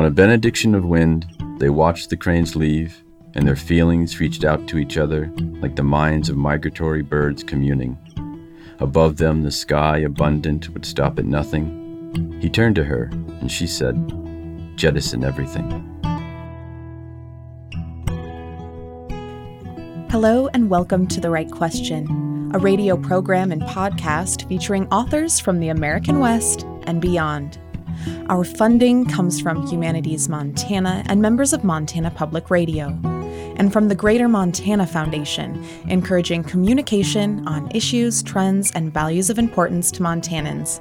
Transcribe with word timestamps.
On 0.00 0.06
a 0.06 0.10
benediction 0.10 0.74
of 0.74 0.86
wind, 0.86 1.26
they 1.58 1.68
watched 1.68 2.08
the 2.08 2.16
cranes 2.16 2.56
leave, 2.56 3.04
and 3.34 3.46
their 3.46 3.54
feelings 3.54 4.18
reached 4.18 4.44
out 4.44 4.66
to 4.68 4.78
each 4.78 4.96
other 4.96 5.30
like 5.60 5.76
the 5.76 5.82
minds 5.82 6.30
of 6.30 6.38
migratory 6.38 7.02
birds 7.02 7.44
communing. 7.44 7.98
Above 8.78 9.18
them, 9.18 9.42
the 9.42 9.50
sky 9.50 9.98
abundant 9.98 10.70
would 10.70 10.86
stop 10.86 11.18
at 11.18 11.26
nothing. 11.26 12.38
He 12.40 12.48
turned 12.48 12.76
to 12.76 12.84
her, 12.84 13.10
and 13.42 13.52
she 13.52 13.66
said, 13.66 13.94
Jettison 14.74 15.22
everything. 15.22 15.68
Hello, 20.08 20.48
and 20.54 20.70
welcome 20.70 21.06
to 21.08 21.20
The 21.20 21.28
Write 21.28 21.50
Question, 21.50 22.50
a 22.54 22.58
radio 22.58 22.96
program 22.96 23.52
and 23.52 23.60
podcast 23.60 24.48
featuring 24.48 24.88
authors 24.88 25.38
from 25.38 25.60
the 25.60 25.68
American 25.68 26.20
West 26.20 26.64
and 26.84 27.02
beyond. 27.02 27.58
Our 28.28 28.44
funding 28.44 29.06
comes 29.06 29.40
from 29.40 29.66
Humanities 29.66 30.28
Montana 30.28 31.02
and 31.06 31.20
members 31.20 31.52
of 31.52 31.64
Montana 31.64 32.10
Public 32.10 32.50
Radio, 32.50 32.98
and 33.56 33.72
from 33.72 33.88
the 33.88 33.94
Greater 33.94 34.28
Montana 34.28 34.86
Foundation, 34.86 35.62
encouraging 35.88 36.44
communication 36.44 37.46
on 37.46 37.70
issues, 37.74 38.22
trends, 38.22 38.70
and 38.72 38.94
values 38.94 39.28
of 39.28 39.38
importance 39.38 39.90
to 39.92 40.02
Montanans. 40.02 40.80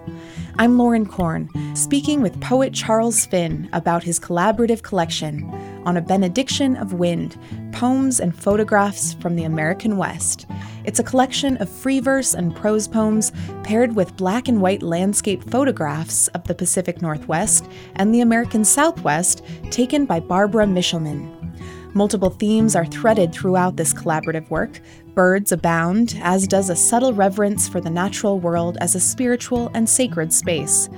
I'm 0.58 0.78
Lauren 0.78 1.06
Korn, 1.06 1.50
speaking 1.76 2.22
with 2.22 2.40
poet 2.42 2.74
Charles 2.74 3.26
Finn 3.26 3.70
about 3.74 4.04
his 4.04 4.20
collaborative 4.20 4.82
collection, 4.82 5.44
On 5.86 5.98
a 5.98 6.02
Benediction 6.02 6.76
of 6.76 6.94
Wind 6.94 7.38
Poems 7.72 8.20
and 8.20 8.36
Photographs 8.36 9.14
from 9.16 9.36
the 9.36 9.44
American 9.44 9.98
West. 9.98 10.46
It's 10.90 10.98
a 10.98 11.04
collection 11.04 11.56
of 11.58 11.70
free 11.70 12.00
verse 12.00 12.34
and 12.34 12.56
prose 12.56 12.88
poems 12.88 13.32
paired 13.64 13.96
with 13.96 14.18
black 14.18 14.48
and 14.48 14.60
white 14.60 14.82
landscape 14.82 15.48
photographs 15.48 16.30
of 16.30 16.46
the 16.46 16.56
Pacific 16.56 17.00
Northwest 17.00 17.70
and 17.98 18.12
the 18.12 18.22
American 18.22 18.66
Southwest 18.66 19.44
taken 19.70 20.08
by 20.08 20.20
Barbara 20.20 20.66
Michelman. 20.66 21.32
Multiple 21.94 22.32
themes 22.32 22.76
are 22.76 22.88
threaded 22.88 23.32
throughout 23.32 23.76
this 23.76 23.94
collaborative 23.94 24.50
work. 24.50 24.82
Birds 25.14 25.52
abound, 25.52 26.20
as 26.24 26.48
does 26.48 26.72
a 26.72 26.76
subtle 26.76 27.14
reverence 27.14 27.70
for 27.70 27.80
the 27.80 27.92
natural 27.92 28.40
world 28.40 28.76
as 28.82 28.96
a 28.96 29.00
spiritual 29.00 29.70
and 29.76 29.88
sacred 29.88 30.34
space. 30.34 30.90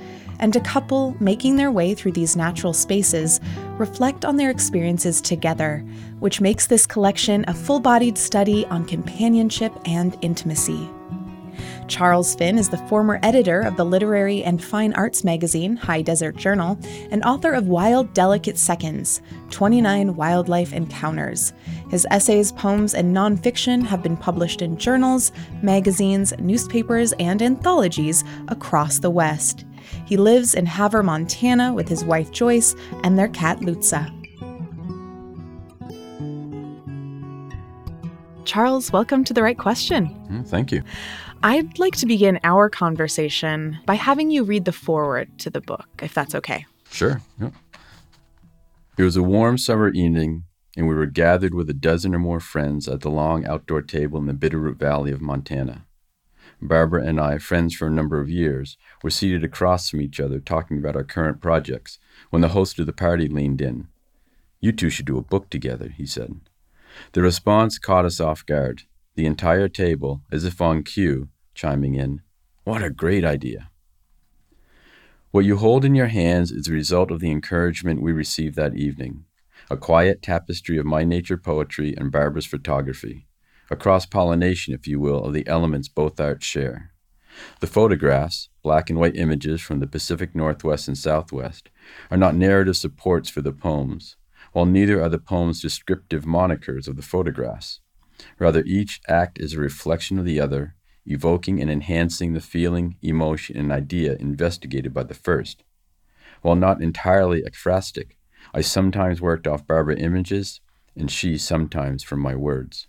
And 0.42 0.56
a 0.56 0.60
couple 0.60 1.16
making 1.20 1.54
their 1.54 1.70
way 1.70 1.94
through 1.94 2.12
these 2.12 2.34
natural 2.34 2.72
spaces 2.72 3.40
reflect 3.78 4.24
on 4.24 4.36
their 4.36 4.50
experiences 4.50 5.20
together, 5.20 5.84
which 6.18 6.40
makes 6.40 6.66
this 6.66 6.84
collection 6.84 7.44
a 7.46 7.54
full 7.54 7.78
bodied 7.78 8.18
study 8.18 8.66
on 8.66 8.84
companionship 8.84 9.72
and 9.84 10.18
intimacy. 10.20 10.90
Charles 11.86 12.34
Finn 12.34 12.58
is 12.58 12.68
the 12.68 12.84
former 12.88 13.20
editor 13.22 13.60
of 13.60 13.76
the 13.76 13.84
literary 13.84 14.42
and 14.42 14.62
fine 14.62 14.92
arts 14.94 15.22
magazine 15.22 15.76
High 15.76 16.02
Desert 16.02 16.36
Journal 16.36 16.78
and 17.10 17.22
author 17.22 17.52
of 17.52 17.68
Wild 17.68 18.12
Delicate 18.12 18.58
Seconds 18.58 19.20
29 19.50 20.16
Wildlife 20.16 20.72
Encounters. 20.72 21.52
His 21.88 22.06
essays, 22.10 22.50
poems, 22.50 22.94
and 22.94 23.14
nonfiction 23.14 23.84
have 23.84 24.02
been 24.02 24.16
published 24.16 24.62
in 24.62 24.76
journals, 24.76 25.30
magazines, 25.62 26.32
newspapers, 26.38 27.12
and 27.20 27.42
anthologies 27.42 28.24
across 28.48 28.98
the 28.98 29.10
West. 29.10 29.66
He 30.12 30.18
lives 30.18 30.54
in 30.54 30.66
Havre, 30.66 31.02
Montana 31.02 31.72
with 31.72 31.88
his 31.88 32.04
wife 32.04 32.30
Joyce 32.32 32.76
and 33.02 33.18
their 33.18 33.28
cat 33.28 33.60
Lutza. 33.60 34.10
Charles, 38.44 38.92
welcome 38.92 39.24
to 39.24 39.32
The 39.32 39.42
Write 39.42 39.56
Question. 39.56 40.14
Mm, 40.30 40.46
thank 40.46 40.70
you. 40.70 40.82
I'd 41.42 41.78
like 41.78 41.96
to 41.96 42.04
begin 42.04 42.38
our 42.44 42.68
conversation 42.68 43.78
by 43.86 43.94
having 43.94 44.30
you 44.30 44.44
read 44.44 44.66
the 44.66 44.72
foreword 44.72 45.38
to 45.38 45.48
the 45.48 45.62
book, 45.62 45.88
if 46.02 46.12
that's 46.12 46.34
okay. 46.34 46.66
Sure. 46.90 47.22
Yep. 47.40 47.54
It 48.98 49.04
was 49.04 49.16
a 49.16 49.22
warm 49.22 49.56
summer 49.56 49.88
evening, 49.88 50.44
and 50.76 50.86
we 50.86 50.94
were 50.94 51.06
gathered 51.06 51.54
with 51.54 51.70
a 51.70 51.72
dozen 51.72 52.14
or 52.14 52.18
more 52.18 52.38
friends 52.38 52.86
at 52.86 53.00
the 53.00 53.10
long 53.10 53.46
outdoor 53.46 53.80
table 53.80 54.18
in 54.18 54.26
the 54.26 54.34
Bitterroot 54.34 54.76
Valley 54.76 55.10
of 55.10 55.22
Montana. 55.22 55.86
Barbara 56.68 57.04
and 57.04 57.20
I, 57.20 57.38
friends 57.38 57.74
for 57.74 57.88
a 57.88 57.90
number 57.90 58.20
of 58.20 58.30
years, 58.30 58.76
were 59.02 59.10
seated 59.10 59.44
across 59.44 59.90
from 59.90 60.00
each 60.00 60.20
other 60.20 60.38
talking 60.38 60.78
about 60.78 60.96
our 60.96 61.04
current 61.04 61.40
projects 61.40 61.98
when 62.30 62.42
the 62.42 62.48
host 62.48 62.78
of 62.78 62.86
the 62.86 62.92
party 62.92 63.28
leaned 63.28 63.60
in. 63.60 63.88
You 64.60 64.72
two 64.72 64.90
should 64.90 65.06
do 65.06 65.18
a 65.18 65.22
book 65.22 65.50
together, 65.50 65.88
he 65.88 66.06
said. 66.06 66.40
The 67.12 67.22
response 67.22 67.78
caught 67.78 68.04
us 68.04 68.20
off 68.20 68.46
guard. 68.46 68.82
The 69.14 69.26
entire 69.26 69.68
table, 69.68 70.22
as 70.30 70.44
if 70.44 70.60
on 70.60 70.84
cue, 70.84 71.28
chiming 71.54 71.94
in, 71.94 72.22
What 72.64 72.82
a 72.82 72.90
great 72.90 73.24
idea! 73.24 73.70
What 75.32 75.44
you 75.44 75.56
hold 75.56 75.84
in 75.84 75.94
your 75.94 76.08
hands 76.08 76.52
is 76.52 76.66
the 76.66 76.72
result 76.72 77.10
of 77.10 77.20
the 77.20 77.30
encouragement 77.30 78.02
we 78.02 78.12
received 78.12 78.54
that 78.56 78.74
evening 78.74 79.24
a 79.70 79.76
quiet 79.76 80.22
tapestry 80.22 80.76
of 80.76 80.84
my 80.84 81.04
nature 81.04 81.36
poetry 81.36 81.94
and 81.96 82.12
Barbara's 82.12 82.46
photography, 82.46 83.26
a 83.72 83.76
cross 83.76 84.04
pollination, 84.04 84.74
if 84.74 84.86
you 84.86 85.00
will, 85.00 85.24
of 85.24 85.32
the 85.32 85.46
elements 85.48 85.88
both 85.88 86.20
arts 86.20 86.44
share. 86.44 86.92
The 87.60 87.66
photographs, 87.66 88.50
black 88.62 88.90
and 88.90 88.98
white 88.98 89.16
images 89.16 89.62
from 89.62 89.80
the 89.80 89.86
Pacific 89.86 90.34
Northwest 90.34 90.88
and 90.88 90.98
Southwest, 90.98 91.70
are 92.10 92.18
not 92.18 92.34
narrative 92.34 92.76
supports 92.76 93.30
for 93.30 93.40
the 93.40 93.52
poems, 93.52 94.16
while 94.52 94.66
neither 94.66 95.02
are 95.02 95.08
the 95.08 95.18
poems 95.18 95.62
descriptive 95.62 96.24
monikers 96.24 96.86
of 96.86 96.96
the 96.96 97.02
photographs. 97.02 97.80
Rather, 98.38 98.62
each 98.66 99.00
act 99.08 99.40
is 99.40 99.54
a 99.54 99.60
reflection 99.60 100.18
of 100.18 100.26
the 100.26 100.38
other 100.38 100.74
evoking 101.04 101.60
and 101.60 101.68
enhancing 101.68 102.32
the 102.32 102.40
feeling, 102.40 102.96
emotion, 103.02 103.56
and 103.56 103.72
idea 103.72 104.16
investigated 104.20 104.94
by 104.94 105.02
the 105.02 105.14
first. 105.14 105.64
While 106.42 106.54
not 106.54 106.80
entirely 106.80 107.42
ekphrastic, 107.42 108.12
I 108.54 108.60
sometimes 108.60 109.20
worked 109.20 109.48
off 109.48 109.66
Barbara 109.66 109.96
images, 109.96 110.60
and 110.94 111.10
she 111.10 111.38
sometimes 111.38 112.04
from 112.04 112.20
my 112.20 112.36
words. 112.36 112.86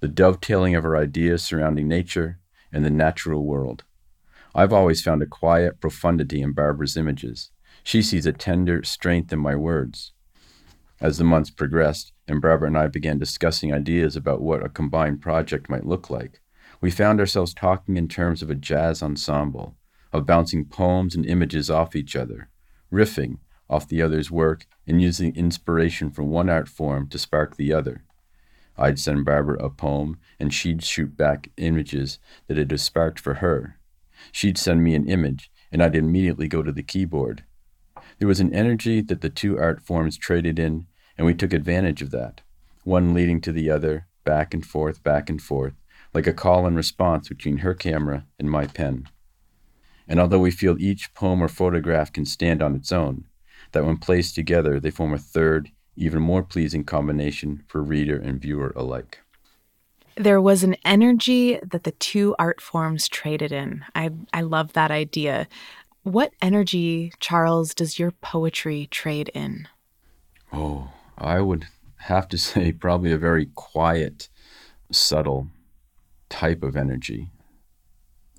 The 0.00 0.08
dovetailing 0.08 0.74
of 0.74 0.84
her 0.84 0.96
ideas 0.96 1.44
surrounding 1.44 1.86
nature 1.86 2.38
and 2.72 2.84
the 2.84 2.90
natural 2.90 3.44
world. 3.44 3.84
I've 4.54 4.72
always 4.72 5.02
found 5.02 5.22
a 5.22 5.26
quiet 5.26 5.80
profundity 5.80 6.40
in 6.40 6.52
Barbara's 6.52 6.96
images. 6.96 7.50
She 7.84 8.00
sees 8.00 8.26
a 8.26 8.32
tender 8.32 8.82
strength 8.82 9.32
in 9.32 9.38
my 9.38 9.54
words. 9.54 10.12
As 11.00 11.18
the 11.18 11.24
months 11.24 11.50
progressed, 11.50 12.12
and 12.26 12.40
Barbara 12.40 12.68
and 12.68 12.78
I 12.78 12.86
began 12.86 13.18
discussing 13.18 13.72
ideas 13.72 14.16
about 14.16 14.40
what 14.40 14.64
a 14.64 14.68
combined 14.70 15.20
project 15.20 15.68
might 15.68 15.86
look 15.86 16.08
like, 16.08 16.40
we 16.80 16.90
found 16.90 17.20
ourselves 17.20 17.52
talking 17.52 17.96
in 17.96 18.08
terms 18.08 18.42
of 18.42 18.50
a 18.50 18.54
jazz 18.54 19.02
ensemble, 19.02 19.76
of 20.12 20.26
bouncing 20.26 20.64
poems 20.64 21.14
and 21.14 21.26
images 21.26 21.70
off 21.70 21.94
each 21.94 22.16
other, 22.16 22.48
riffing 22.92 23.38
off 23.68 23.88
the 23.88 24.00
other's 24.02 24.30
work, 24.30 24.66
and 24.86 25.00
using 25.00 25.34
inspiration 25.36 26.10
from 26.10 26.30
one 26.30 26.48
art 26.48 26.68
form 26.68 27.06
to 27.08 27.18
spark 27.18 27.56
the 27.56 27.72
other. 27.72 28.04
I'd 28.80 28.98
send 28.98 29.26
Barbara 29.26 29.62
a 29.62 29.68
poem, 29.68 30.18
and 30.40 30.52
she'd 30.52 30.82
shoot 30.82 31.16
back 31.16 31.50
images 31.58 32.18
that 32.48 32.58
it 32.58 32.70
had 32.70 32.80
sparked 32.80 33.20
for 33.20 33.34
her. 33.34 33.78
She'd 34.32 34.56
send 34.56 34.82
me 34.82 34.94
an 34.94 35.06
image, 35.06 35.52
and 35.70 35.82
I'd 35.82 35.94
immediately 35.94 36.48
go 36.48 36.62
to 36.62 36.72
the 36.72 36.82
keyboard. 36.82 37.44
There 38.18 38.28
was 38.28 38.40
an 38.40 38.54
energy 38.54 39.02
that 39.02 39.20
the 39.20 39.28
two 39.28 39.58
art 39.58 39.82
forms 39.82 40.16
traded 40.16 40.58
in, 40.58 40.86
and 41.18 41.26
we 41.26 41.34
took 41.34 41.52
advantage 41.52 42.00
of 42.00 42.10
that, 42.12 42.40
one 42.84 43.12
leading 43.12 43.42
to 43.42 43.52
the 43.52 43.70
other, 43.70 44.06
back 44.24 44.54
and 44.54 44.64
forth, 44.64 45.02
back 45.02 45.28
and 45.28 45.42
forth, 45.42 45.74
like 46.14 46.26
a 46.26 46.32
call 46.32 46.66
and 46.66 46.76
response 46.76 47.28
between 47.28 47.58
her 47.58 47.74
camera 47.74 48.26
and 48.38 48.50
my 48.50 48.66
pen. 48.66 49.06
And 50.08 50.18
although 50.18 50.40
we 50.40 50.50
feel 50.50 50.76
each 50.80 51.12
poem 51.14 51.42
or 51.42 51.48
photograph 51.48 52.12
can 52.12 52.24
stand 52.24 52.62
on 52.62 52.74
its 52.74 52.90
own, 52.90 53.26
that 53.72 53.84
when 53.84 53.98
placed 53.98 54.34
together 54.34 54.80
they 54.80 54.90
form 54.90 55.12
a 55.12 55.18
third, 55.18 55.70
even 56.00 56.22
more 56.22 56.42
pleasing 56.42 56.82
combination 56.82 57.62
for 57.68 57.82
reader 57.82 58.16
and 58.16 58.40
viewer 58.40 58.72
alike. 58.74 59.20
There 60.16 60.40
was 60.40 60.64
an 60.64 60.76
energy 60.84 61.60
that 61.62 61.84
the 61.84 61.92
two 61.92 62.34
art 62.38 62.60
forms 62.60 63.06
traded 63.06 63.52
in. 63.52 63.84
I, 63.94 64.10
I 64.32 64.40
love 64.40 64.72
that 64.72 64.90
idea. 64.90 65.46
What 66.02 66.32
energy, 66.40 67.12
Charles, 67.20 67.74
does 67.74 67.98
your 67.98 68.10
poetry 68.10 68.88
trade 68.90 69.30
in? 69.34 69.68
Oh, 70.52 70.90
I 71.18 71.40
would 71.40 71.66
have 71.98 72.28
to 72.28 72.38
say 72.48 72.72
probably 72.72 73.12
a 73.12 73.18
very 73.18 73.46
quiet, 73.54 74.30
subtle 74.90 75.48
type 76.30 76.62
of 76.62 76.76
energy. 76.76 77.30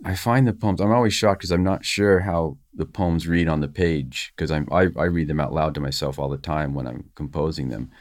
I 0.04 0.16
find 0.16 0.48
the 0.48 0.54
poems, 0.54 0.82
I'm 0.82 0.92
always 0.92 1.14
shocked 1.14 1.42
because 1.42 1.52
I'm 1.52 1.64
not 1.64 1.86
sure 1.86 2.22
how 2.22 2.58
the 2.74 2.86
poems 2.86 3.28
read 3.28 3.48
on 3.48 3.60
the 3.60 3.68
page 3.68 4.34
because 4.36 4.52
I'm 4.52 4.68
I, 4.72 4.88
I 4.98 5.06
read 5.06 5.28
them 5.28 5.40
out 5.40 5.54
loud 5.54 5.76
to 5.76 5.82
myself 5.82 6.18
all 6.18 6.30
the 6.30 6.38
time 6.38 6.74
when 6.74 6.88
I'm 6.88 7.10
composing 7.16 7.70
them. 7.70 7.92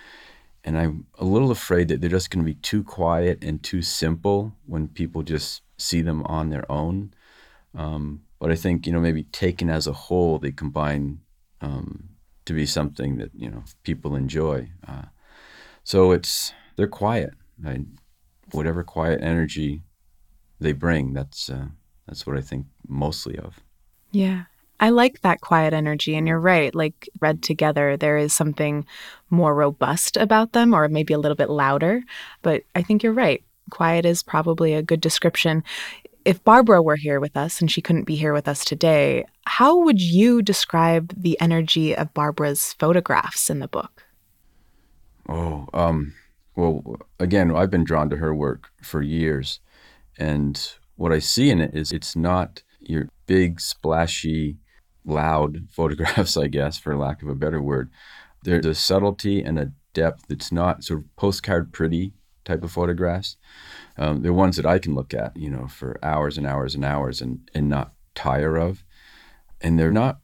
And 0.62 0.78
I'm 0.78 1.06
a 1.18 1.24
little 1.24 1.50
afraid 1.50 1.88
that 1.88 2.00
they're 2.00 2.10
just 2.10 2.30
going 2.30 2.44
to 2.44 2.52
be 2.52 2.58
too 2.60 2.84
quiet 2.84 3.42
and 3.42 3.62
too 3.62 3.80
simple 3.80 4.52
when 4.66 4.88
people 4.88 5.22
just 5.22 5.62
see 5.78 6.02
them 6.02 6.22
on 6.24 6.50
their 6.50 6.70
own. 6.70 7.14
Um, 7.74 8.22
but 8.38 8.50
I 8.50 8.56
think, 8.56 8.86
you 8.86 8.92
know, 8.92 9.00
maybe 9.00 9.22
taken 9.24 9.70
as 9.70 9.86
a 9.86 9.92
whole, 9.92 10.38
they 10.38 10.52
combine 10.52 11.20
um, 11.62 12.10
to 12.44 12.52
be 12.52 12.66
something 12.66 13.16
that, 13.16 13.30
you 13.34 13.50
know, 13.50 13.64
people 13.84 14.14
enjoy. 14.14 14.68
Uh, 14.86 15.04
so 15.82 16.12
it's, 16.12 16.52
they're 16.76 16.86
quiet. 16.86 17.32
I, 17.66 17.84
whatever 18.52 18.82
quiet 18.84 19.20
energy 19.22 19.82
they 20.60 20.72
bring, 20.72 21.12
that's 21.12 21.48
uh, 21.48 21.66
that's 22.06 22.26
what 22.26 22.36
I 22.36 22.40
think 22.40 22.66
mostly 22.86 23.38
of. 23.38 23.60
Yeah. 24.12 24.44
I 24.80 24.88
like 24.90 25.20
that 25.20 25.42
quiet 25.42 25.74
energy. 25.74 26.16
And 26.16 26.26
you're 26.26 26.40
right, 26.40 26.74
like 26.74 27.08
read 27.20 27.42
together, 27.42 27.96
there 27.96 28.16
is 28.16 28.32
something 28.32 28.86
more 29.28 29.54
robust 29.54 30.16
about 30.16 30.52
them, 30.52 30.74
or 30.74 30.88
maybe 30.88 31.14
a 31.14 31.18
little 31.18 31.36
bit 31.36 31.50
louder. 31.50 32.02
But 32.42 32.62
I 32.74 32.82
think 32.82 33.02
you're 33.02 33.12
right. 33.12 33.44
Quiet 33.70 34.04
is 34.04 34.22
probably 34.22 34.74
a 34.74 34.82
good 34.82 35.00
description. 35.00 35.62
If 36.24 36.42
Barbara 36.42 36.82
were 36.82 36.96
here 36.96 37.20
with 37.20 37.36
us 37.36 37.60
and 37.60 37.70
she 37.70 37.80
couldn't 37.80 38.04
be 38.04 38.16
here 38.16 38.32
with 38.32 38.48
us 38.48 38.64
today, 38.64 39.24
how 39.44 39.76
would 39.84 40.00
you 40.00 40.42
describe 40.42 41.14
the 41.16 41.40
energy 41.40 41.94
of 41.94 42.12
Barbara's 42.14 42.72
photographs 42.74 43.50
in 43.50 43.60
the 43.60 43.68
book? 43.68 44.06
Oh, 45.28 45.68
um, 45.72 46.14
well, 46.56 46.96
again, 47.18 47.54
I've 47.54 47.70
been 47.70 47.84
drawn 47.84 48.10
to 48.10 48.16
her 48.16 48.34
work 48.34 48.70
for 48.82 49.02
years. 49.02 49.60
And 50.18 50.60
what 50.96 51.12
I 51.12 51.20
see 51.20 51.50
in 51.50 51.60
it 51.60 51.74
is 51.74 51.92
it's 51.92 52.16
not 52.16 52.62
your 52.80 53.08
big, 53.26 53.60
splashy, 53.60 54.58
loud 55.04 55.68
photographs, 55.70 56.36
I 56.36 56.48
guess, 56.48 56.78
for 56.78 56.96
lack 56.96 57.22
of 57.22 57.28
a 57.28 57.34
better 57.34 57.60
word. 57.60 57.90
There's 58.42 58.66
a 58.66 58.74
subtlety 58.74 59.42
and 59.42 59.58
a 59.58 59.72
depth 59.92 60.26
that's 60.28 60.52
not 60.52 60.84
sort 60.84 61.00
of 61.00 61.16
postcard 61.16 61.72
pretty 61.72 62.12
type 62.44 62.62
of 62.64 62.72
photographs. 62.72 63.36
Um, 63.98 64.22
they're 64.22 64.32
ones 64.32 64.56
that 64.56 64.66
I 64.66 64.78
can 64.78 64.94
look 64.94 65.12
at, 65.12 65.36
you 65.36 65.50
know, 65.50 65.66
for 65.68 65.98
hours 66.02 66.38
and 66.38 66.46
hours 66.46 66.74
and 66.74 66.84
hours 66.84 67.20
and, 67.20 67.50
and 67.54 67.68
not 67.68 67.92
tire 68.14 68.56
of. 68.56 68.82
And 69.60 69.78
they're 69.78 69.92
not 69.92 70.20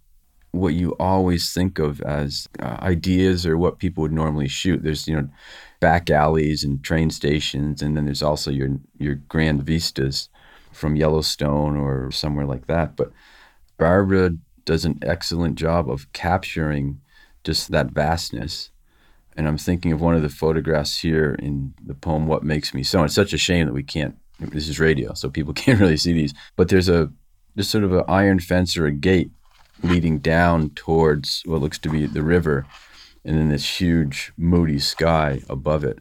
what 0.53 0.75
you 0.75 0.97
always 0.99 1.53
think 1.53 1.79
of 1.79 2.01
as 2.01 2.49
uh, 2.61 2.79
ideas 2.81 3.45
or 3.45 3.59
what 3.59 3.79
people 3.79 4.03
would 4.03 4.13
normally 4.13 4.49
shoot. 4.49 4.83
There's, 4.83 5.07
you 5.07 5.17
know, 5.17 5.29
back 5.81 6.11
alleys 6.11 6.65
and 6.65 6.83
train 6.83 7.11
stations, 7.11 7.83
and 7.83 7.97
then 7.97 8.07
there's 8.07 8.23
also 8.23 8.51
your 8.51 8.71
your 8.99 9.17
grand 9.17 9.63
vistas 9.63 10.29
from 10.73 10.97
Yellowstone 10.97 11.77
or 11.77 12.11
somewhere 12.11 12.47
like 12.47 12.67
that. 12.67 12.97
But 12.97 13.13
Barbara 13.79 14.31
does 14.67 14.85
an 14.85 14.99
excellent 15.01 15.55
job 15.55 15.91
of 15.91 16.13
capturing 16.13 17.01
just 17.45 17.71
that 17.71 17.93
vastness. 17.93 18.71
And 19.37 19.49
I'm 19.49 19.57
thinking 19.57 19.93
of 19.93 20.01
one 20.01 20.15
of 20.15 20.23
the 20.23 20.29
photographs 20.29 20.99
here 20.99 21.35
in 21.39 21.73
the 21.83 21.95
poem 21.95 22.27
"What 22.27 22.43
Makes 22.43 22.75
Me 22.75 22.83
So." 22.83 22.99
And 22.99 23.07
it's 23.07 23.15
such 23.15 23.33
a 23.33 23.39
shame 23.39 23.67
that 23.67 23.73
we 23.73 23.83
can't. 23.83 24.17
This 24.39 24.69
is 24.69 24.79
radio, 24.79 25.15
so 25.15 25.31
people 25.31 25.55
can't 25.63 25.81
really 25.81 25.97
see 25.97 26.13
these. 26.13 26.35
But 26.57 26.69
there's 26.69 26.89
a 26.91 27.11
just 27.57 27.71
sort 27.71 27.85
of 27.85 27.93
an 27.93 28.05
iron 28.09 28.41
fence 28.41 28.77
or 28.77 28.87
a 28.87 28.93
gate 28.93 29.31
leading 29.83 30.19
down 30.19 30.71
towards 30.71 31.43
what 31.47 31.61
looks 31.61 31.79
to 31.79 31.89
be 31.89 32.07
the 32.07 32.23
river, 32.23 32.67
and 33.25 33.39
then 33.39 33.49
this 33.49 33.81
huge 33.81 34.33
moody 34.37 34.79
sky 34.79 35.41
above 35.49 35.85
it. 35.85 35.99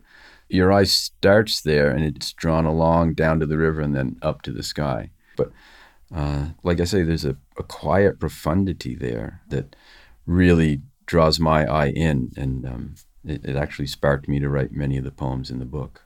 Your 0.50 0.72
eye 0.72 0.84
starts 0.84 1.62
there, 1.62 1.90
and 1.90 2.04
it's 2.04 2.34
drawn 2.34 2.66
along 2.66 3.14
down 3.14 3.40
to 3.40 3.46
the 3.46 3.58
river 3.58 3.82
and 3.82 3.96
then 3.96 4.18
up 4.22 4.42
to 4.44 4.52
the 4.52 4.64
sky. 4.64 5.10
But 5.36 5.52
uh, 6.14 6.50
like 6.64 6.80
I 6.80 6.86
say, 6.86 7.04
there's 7.04 7.26
a, 7.26 7.38
a 7.58 7.64
quiet 7.64 8.20
profundity 8.20 8.96
there 8.96 9.42
that 9.50 9.76
really 10.26 10.82
draws 11.06 11.40
my 11.40 11.66
eye 11.66 11.90
in, 11.90 12.32
and 12.36 12.66
um, 12.66 12.96
it, 13.24 13.46
it 13.46 13.56
actually 13.56 13.88
sparked 13.88 14.28
me 14.28 14.40
to 14.40 14.50
write 14.50 14.72
many 14.72 14.98
of 14.98 15.04
the 15.04 15.12
poems 15.12 15.50
in 15.50 15.60
the 15.60 15.66
book 15.66 16.04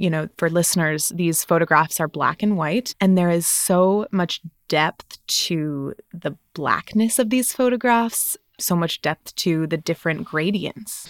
you 0.00 0.08
know, 0.08 0.30
for 0.38 0.48
listeners, 0.48 1.10
these 1.10 1.44
photographs 1.44 2.00
are 2.00 2.08
black 2.08 2.42
and 2.42 2.56
white, 2.56 2.94
and 3.02 3.18
there 3.18 3.28
is 3.28 3.46
so 3.46 4.06
much 4.10 4.40
depth 4.66 5.18
to 5.26 5.94
the 6.14 6.34
blackness 6.54 7.18
of 7.18 7.28
these 7.28 7.52
photographs, 7.52 8.38
so 8.58 8.74
much 8.74 9.02
depth 9.02 9.34
to 9.36 9.66
the 9.66 9.76
different 9.76 10.24
gradients. 10.24 11.06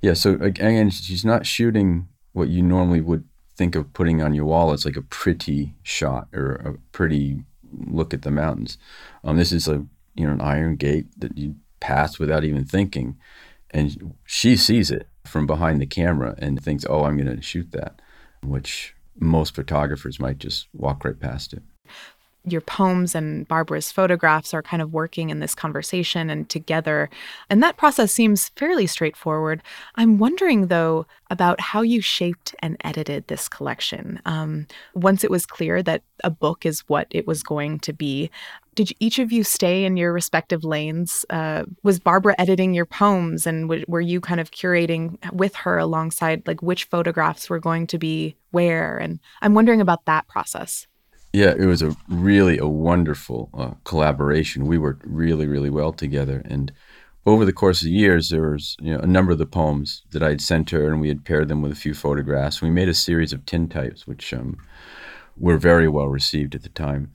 Yeah, 0.00 0.14
so 0.14 0.38
again, 0.40 0.88
she's 0.88 1.22
not 1.22 1.44
shooting 1.44 2.08
what 2.32 2.48
you 2.48 2.62
normally 2.62 3.02
would 3.02 3.24
think 3.60 3.74
of 3.74 3.92
putting 3.92 4.22
on 4.22 4.32
your 4.32 4.46
wall 4.46 4.72
as 4.72 4.86
like 4.86 4.96
a 4.96 5.02
pretty 5.02 5.74
shot 5.82 6.28
or 6.32 6.54
a 6.54 6.72
pretty 6.92 7.44
look 7.86 8.14
at 8.14 8.22
the 8.22 8.30
mountains. 8.30 8.78
Um, 9.22 9.36
this 9.36 9.52
is 9.52 9.68
a 9.68 9.84
you 10.14 10.26
know 10.26 10.32
an 10.32 10.40
iron 10.40 10.76
gate 10.76 11.08
that 11.18 11.36
you 11.36 11.56
pass 11.78 12.18
without 12.18 12.42
even 12.42 12.64
thinking, 12.64 13.18
and 13.70 14.14
she 14.24 14.56
sees 14.56 14.90
it 14.90 15.08
from 15.26 15.46
behind 15.46 15.78
the 15.78 15.86
camera 15.86 16.34
and 16.38 16.62
thinks, 16.62 16.86
"Oh, 16.88 17.04
I'm 17.04 17.18
going 17.18 17.36
to 17.36 17.42
shoot 17.42 17.70
that." 17.72 18.00
which 18.42 18.94
most 19.18 19.54
photographers 19.54 20.18
might 20.18 20.38
just 20.38 20.68
walk 20.72 21.04
right 21.04 21.18
past 21.18 21.52
it. 21.52 21.62
Your 22.44 22.60
poems 22.62 23.14
and 23.14 23.46
Barbara's 23.48 23.92
photographs 23.92 24.54
are 24.54 24.62
kind 24.62 24.82
of 24.82 24.92
working 24.92 25.30
in 25.30 25.40
this 25.40 25.54
conversation 25.54 26.30
and 26.30 26.48
together. 26.48 27.10
And 27.50 27.62
that 27.62 27.76
process 27.76 28.12
seems 28.12 28.48
fairly 28.50 28.86
straightforward. 28.86 29.62
I'm 29.96 30.18
wondering, 30.18 30.68
though, 30.68 31.06
about 31.30 31.60
how 31.60 31.82
you 31.82 32.00
shaped 32.00 32.54
and 32.60 32.76
edited 32.82 33.26
this 33.26 33.48
collection. 33.48 34.20
Um, 34.24 34.66
once 34.94 35.22
it 35.22 35.30
was 35.30 35.44
clear 35.44 35.82
that 35.82 36.02
a 36.24 36.30
book 36.30 36.64
is 36.64 36.80
what 36.88 37.06
it 37.10 37.26
was 37.26 37.42
going 37.42 37.78
to 37.80 37.92
be, 37.92 38.30
did 38.74 38.92
each 39.00 39.18
of 39.18 39.32
you 39.32 39.44
stay 39.44 39.84
in 39.84 39.96
your 39.96 40.12
respective 40.12 40.64
lanes? 40.64 41.26
Uh, 41.28 41.64
was 41.82 41.98
Barbara 41.98 42.34
editing 42.38 42.72
your 42.72 42.86
poems, 42.86 43.46
and 43.46 43.64
w- 43.64 43.84
were 43.88 44.00
you 44.00 44.20
kind 44.20 44.40
of 44.40 44.50
curating 44.50 45.18
with 45.32 45.54
her 45.56 45.76
alongside, 45.76 46.46
like 46.46 46.62
which 46.62 46.84
photographs 46.84 47.50
were 47.50 47.58
going 47.58 47.86
to 47.88 47.98
be 47.98 48.36
where? 48.52 48.96
And 48.96 49.20
I'm 49.42 49.54
wondering 49.54 49.80
about 49.80 50.06
that 50.06 50.28
process. 50.28 50.86
Yeah, 51.32 51.54
it 51.56 51.66
was 51.66 51.80
a 51.82 51.96
really 52.08 52.58
a 52.58 52.66
wonderful 52.66 53.50
uh, 53.54 53.70
collaboration. 53.84 54.66
We 54.66 54.78
worked 54.78 55.04
really, 55.06 55.46
really 55.46 55.70
well 55.70 55.92
together, 55.92 56.42
and 56.44 56.72
over 57.24 57.44
the 57.44 57.52
course 57.52 57.82
of 57.82 57.88
years, 57.88 58.30
there 58.30 58.50
was 58.50 58.76
you 58.80 58.92
know 58.92 59.00
a 59.00 59.06
number 59.06 59.30
of 59.30 59.38
the 59.38 59.46
poems 59.46 60.02
that 60.10 60.22
I 60.24 60.30
had 60.30 60.40
sent 60.40 60.70
her, 60.70 60.90
and 60.90 61.00
we 61.00 61.08
had 61.08 61.24
paired 61.24 61.48
them 61.48 61.62
with 61.62 61.70
a 61.70 61.76
few 61.76 61.94
photographs. 61.94 62.60
We 62.60 62.70
made 62.70 62.88
a 62.88 62.94
series 62.94 63.32
of 63.32 63.46
tintypes, 63.46 64.06
which 64.08 64.34
um, 64.34 64.56
were 65.36 65.56
very 65.56 65.88
well 65.88 66.08
received 66.08 66.54
at 66.56 66.62
the 66.64 66.68
time. 66.70 67.12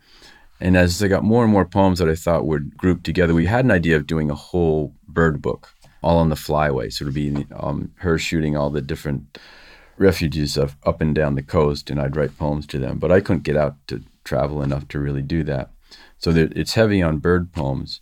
And 0.62 0.78
as 0.78 1.04
I 1.04 1.10
got 1.10 1.26
more 1.26 1.44
and 1.44 1.52
more 1.52 1.66
poems 1.66 2.00
that 2.00 2.10
I 2.10 2.16
thought 2.16 2.48
would 2.48 2.78
group 2.78 3.04
together, 3.04 3.34
we 3.34 3.46
had 3.46 3.66
an 3.66 3.72
idea 3.72 3.98
of 3.98 4.08
doing 4.08 4.32
a 4.32 4.36
whole 4.36 4.94
bird 5.08 5.42
book, 5.42 5.74
all 6.02 6.18
on 6.20 6.30
the 6.30 6.36
flyway, 6.36 6.92
sort 6.94 7.10
of 7.10 7.14
being 7.14 7.48
um, 7.58 7.92
her 7.98 8.18
shooting 8.18 8.56
all 8.56 8.70
the 8.70 8.82
different 8.82 9.38
refugees 9.98 10.58
of 10.58 10.76
up 10.86 11.02
and 11.02 11.16
down 11.16 11.36
the 11.36 11.44
coast, 11.44 11.90
and 11.90 12.00
I'd 12.00 12.16
write 12.16 12.38
poems 12.38 12.68
to 12.68 12.80
them. 12.80 13.00
But 13.00 13.12
I 13.12 13.22
couldn't 13.22 13.44
get 13.44 13.58
out 13.58 13.76
to 13.88 14.04
travel 14.24 14.62
enough 14.62 14.88
to 14.90 15.00
really 15.00 15.22
do 15.22 15.44
that. 15.44 15.72
So 16.18 16.32
there, 16.32 16.50
it's 16.56 16.74
heavy 16.74 17.02
on 17.02 17.20
bird 17.20 17.52
poems. 17.54 18.02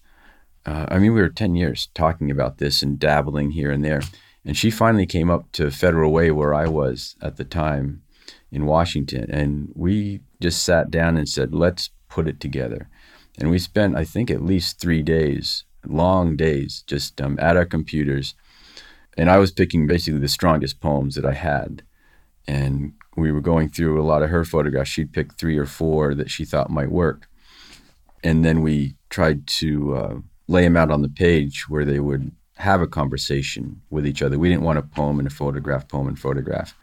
Uh, 0.66 0.86
I 0.90 0.98
mean, 0.98 1.14
we 1.14 1.22
were 1.22 1.30
10 1.30 1.56
years 1.56 1.90
talking 1.94 2.32
about 2.32 2.58
this 2.58 2.82
and 2.82 2.98
dabbling 2.98 3.52
here 3.52 3.72
and 3.72 3.84
there. 3.84 4.02
And 4.46 4.58
she 4.58 4.72
finally 4.72 5.06
came 5.06 5.30
up 5.30 5.52
to 5.54 5.72
Federal 5.72 6.12
Way, 6.12 6.32
where 6.32 6.54
I 6.54 6.68
was 6.68 7.16
at 7.22 7.38
the 7.38 7.46
time 7.46 8.04
in 8.52 8.66
Washington. 8.66 9.30
And 9.30 9.72
we 9.76 10.22
just 10.42 10.64
sat 10.64 10.92
down 10.92 11.18
and 11.18 11.28
said, 11.28 11.54
let's 11.54 11.90
put 12.10 12.28
it 12.28 12.40
together. 12.40 12.90
And 13.40 13.50
we 13.50 13.60
spent, 13.60 13.96
I 13.96 14.04
think, 14.04 14.30
at 14.30 14.44
least 14.44 14.80
three 14.80 15.02
days, 15.02 15.66
long 15.86 16.36
days, 16.36 16.84
just 16.86 17.20
um, 17.20 17.38
at 17.42 17.58
our 17.58 17.66
computers. 17.66 18.36
And 19.18 19.30
I 19.30 19.38
was 19.38 19.52
picking 19.52 19.88
basically 19.88 20.20
the 20.20 20.28
strongest 20.28 20.80
poems 20.80 21.16
that 21.16 21.26
I 21.26 21.34
had. 21.34 21.84
And 22.48 22.94
we 23.16 23.32
were 23.32 23.42
going 23.42 23.70
through 23.70 24.02
a 24.02 24.04
lot 24.04 24.24
of 24.24 24.30
her 24.30 24.44
photographs. 24.44 24.90
She'd 24.90 25.14
pick 25.14 25.34
three 25.34 25.58
or 25.58 25.66
four 25.66 26.16
that 26.16 26.30
she 26.30 26.46
thought 26.46 26.70
might 26.70 26.92
work. 26.92 27.28
And 28.24 28.44
then 28.44 28.62
we 28.62 28.96
tried 29.10 29.48
to 29.48 29.96
uh, 29.96 30.16
lay 30.48 30.64
them 30.64 30.78
out 30.78 30.92
on 30.92 31.02
the 31.02 31.10
page 31.10 31.70
where 31.70 31.86
they 31.86 32.00
would 32.00 32.32
have 32.58 32.82
a 32.82 32.88
conversation 32.88 33.82
with 33.90 34.06
each 34.08 34.22
other. 34.22 34.40
We 34.40 34.50
didn't 34.50 34.64
want 34.64 34.80
a 34.80 34.84
poem 34.84 35.20
and 35.20 35.28
a 35.28 35.32
photograph, 35.32 35.88
poem 35.88 36.08
and 36.08 36.20
photograph. 36.20 36.76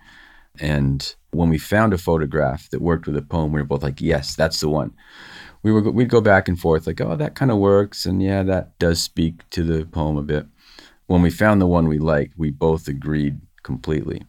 And 0.58 1.14
when 1.30 1.49
we 1.49 1.58
found 1.58 1.92
a 1.92 1.99
photograph 1.99 2.68
that 2.70 2.82
worked 2.82 3.06
with 3.06 3.16
a 3.16 3.22
poem, 3.22 3.52
we 3.52 3.60
were 3.60 3.66
both 3.66 3.82
like, 3.82 4.00
yes, 4.00 4.34
that's 4.34 4.60
the 4.60 4.68
one. 4.68 4.92
We 5.62 5.72
were 5.72 5.82
we'd 5.90 6.08
go 6.08 6.20
back 6.20 6.49
and 6.49 6.58
forth 6.58 6.87
like, 6.87 7.00
oh, 7.00 7.16
that 7.16 7.34
kind 7.34 7.50
of 7.50 7.58
works, 7.58 8.06
and 8.06 8.22
yeah, 8.22 8.42
that 8.44 8.78
does 8.78 9.02
speak 9.02 9.49
to 9.50 9.62
the 9.62 9.84
poem 9.84 10.16
a 10.16 10.22
bit. 10.22 10.46
When 11.11 11.23
we 11.23 11.31
found 11.31 11.61
the 11.61 11.67
one 11.67 11.88
we 11.88 11.99
liked, 11.99 12.38
we 12.38 12.52
both 12.52 12.87
agreed 12.87 13.40
completely. 13.64 14.23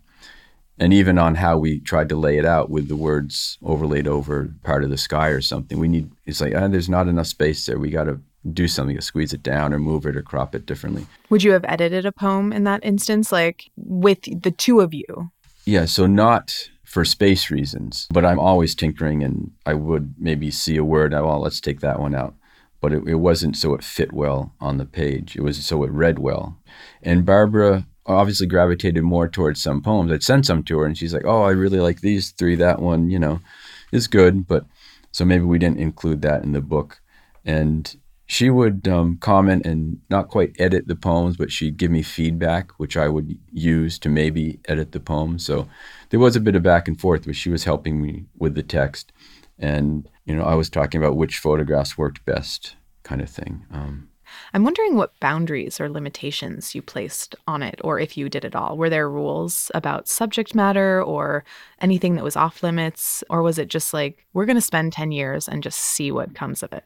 And 0.80 0.92
even 0.92 1.20
on 1.20 1.36
how 1.36 1.60
we 1.60 1.80
tried 1.80 2.10
to 2.10 2.16
lay 2.16 2.40
it 2.40 2.46
out 2.46 2.72
with 2.72 2.88
the 2.88 2.96
words 2.96 3.60
overlaid 3.64 4.08
over 4.08 4.52
part 4.64 4.84
of 4.84 4.90
the 4.90 4.98
sky 4.98 5.28
or 5.28 5.42
something, 5.42 5.78
we 5.78 5.88
need 5.88 6.10
it's 6.26 6.42
like, 6.42 6.56
oh, 6.56 6.68
there's 6.68 6.90
not 6.90 7.08
enough 7.08 7.28
space 7.28 7.68
there. 7.68 7.78
We 7.78 7.92
got 7.92 8.06
to 8.06 8.20
do 8.52 8.68
something 8.68 8.96
to 8.96 9.02
squeeze 9.04 9.32
it 9.32 9.44
down 9.44 9.76
or 9.76 9.78
move 9.78 10.08
it 10.08 10.16
or 10.16 10.24
crop 10.24 10.56
it 10.56 10.66
differently. 10.66 11.06
Would 11.30 11.44
you 11.44 11.52
have 11.52 11.66
edited 11.68 12.08
a 12.08 12.12
poem 12.12 12.52
in 12.52 12.64
that 12.64 12.84
instance, 12.84 13.32
like 13.32 13.70
with 13.76 14.42
the 14.42 14.50
two 14.50 14.80
of 14.80 14.92
you? 14.92 15.30
Yeah, 15.66 15.86
so 15.86 16.08
not 16.08 16.68
for 16.84 17.06
space 17.06 17.52
reasons, 17.52 18.08
but 18.12 18.26
I'm 18.26 18.40
always 18.40 18.74
tinkering 18.74 19.24
and 19.24 19.52
I 19.68 19.76
would 19.76 20.16
maybe 20.18 20.50
see 20.50 20.78
a 20.78 20.84
word, 20.84 21.14
oh, 21.14 21.28
well, 21.28 21.42
let's 21.42 21.62
take 21.62 21.82
that 21.82 22.00
one 22.00 22.16
out. 22.16 22.34
But 22.82 22.94
it, 22.94 23.08
it 23.08 23.16
wasn't 23.16 23.56
so 23.56 23.74
it 23.76 23.84
fit 23.84 24.12
well 24.12 24.54
on 24.60 24.78
the 24.78 24.86
page. 24.86 25.36
It 25.36 25.42
was 25.42 25.64
so 25.64 25.84
it 25.84 25.92
read 25.92 26.20
well. 26.20 26.58
And 27.04 27.26
Barbara 27.26 27.86
obviously 28.06 28.48
gravitated 28.48 29.04
more 29.04 29.28
towards 29.28 29.62
some 29.62 29.82
poems. 29.82 30.12
I'd 30.12 30.24
sent 30.24 30.48
some 30.48 30.64
to 30.64 30.80
her 30.80 30.86
and 30.86 30.98
she's 30.98 31.14
like, 31.14 31.26
oh, 31.26 31.44
I 31.44 31.52
really 31.52 31.80
like 31.80 32.02
these 32.02 32.32
three. 32.32 32.56
That 32.56 32.82
one, 32.82 33.10
you 33.10 33.20
know, 33.20 33.40
is 33.92 34.08
good. 34.08 34.48
But 34.48 34.66
so 35.12 35.24
maybe 35.26 35.44
we 35.44 35.60
didn't 35.60 35.80
include 35.80 36.22
that 36.24 36.44
in 36.44 36.54
the 36.54 36.62
book. 36.62 37.00
And 37.46 37.96
she 38.32 38.50
would 38.50 38.88
um, 38.88 39.18
comment 39.18 39.66
and 39.66 40.00
not 40.10 40.30
quite 40.30 40.56
edit 40.58 40.88
the 40.88 40.96
poems, 40.96 41.36
but 41.36 41.52
she'd 41.52 41.76
give 41.76 41.92
me 41.92 42.02
feedback, 42.02 42.72
which 42.80 42.96
I 42.96 43.10
would 43.10 43.38
use 43.52 44.00
to 44.00 44.10
maybe 44.10 44.62
edit 44.70 44.94
the 44.94 45.02
poem. 45.02 45.38
So 45.38 45.68
there 46.10 46.20
was 46.20 46.38
a 46.38 46.40
bit 46.40 46.56
of 46.56 46.64
back 46.64 46.88
and 46.88 47.00
forth, 47.00 47.26
but 47.26 47.36
she 47.36 47.50
was 47.50 47.66
helping 47.66 48.02
me 48.02 48.26
with 48.38 48.56
the 48.56 48.64
text. 48.64 49.12
And, 49.62 50.10
you 50.26 50.36
know, 50.36 50.44
I 50.44 50.56
was 50.56 50.70
talking 50.70 51.02
about 51.02 51.16
which 51.16 51.38
photographs 51.38 51.98
worked 51.98 52.26
best 52.26 52.76
kind 53.04 53.22
of 53.22 53.30
thing. 53.30 53.66
Um, 53.72 54.10
I'm 54.54 54.64
wondering 54.64 54.96
what 54.96 55.20
boundaries 55.20 55.80
or 55.80 55.90
limitations 55.90 56.74
you 56.74 56.82
placed 56.82 57.36
on 57.48 57.64
it, 57.64 57.80
or 57.84 58.00
if 58.00 58.18
you 58.18 58.30
did 58.30 58.46
at 58.46 58.56
all. 58.56 58.78
Were 58.78 58.90
there 58.90 59.10
rules 59.10 59.72
about 59.74 60.08
subject 60.08 60.56
matter 60.56 61.02
or 61.02 61.44
anything 61.80 62.16
that 62.16 62.24
was 62.24 62.36
off 62.36 62.64
limits? 62.64 63.24
Or 63.30 63.42
was 63.42 63.58
it 63.58 63.68
just 63.68 63.94
like, 63.94 64.26
we're 64.34 64.46
going 64.46 64.58
to 64.58 64.62
spend 64.62 64.94
10 64.94 65.12
years 65.12 65.48
and 65.48 65.64
just 65.64 65.80
see 65.80 66.12
what 66.12 66.36
comes 66.36 66.64
of 66.64 66.74
it? 66.74 66.84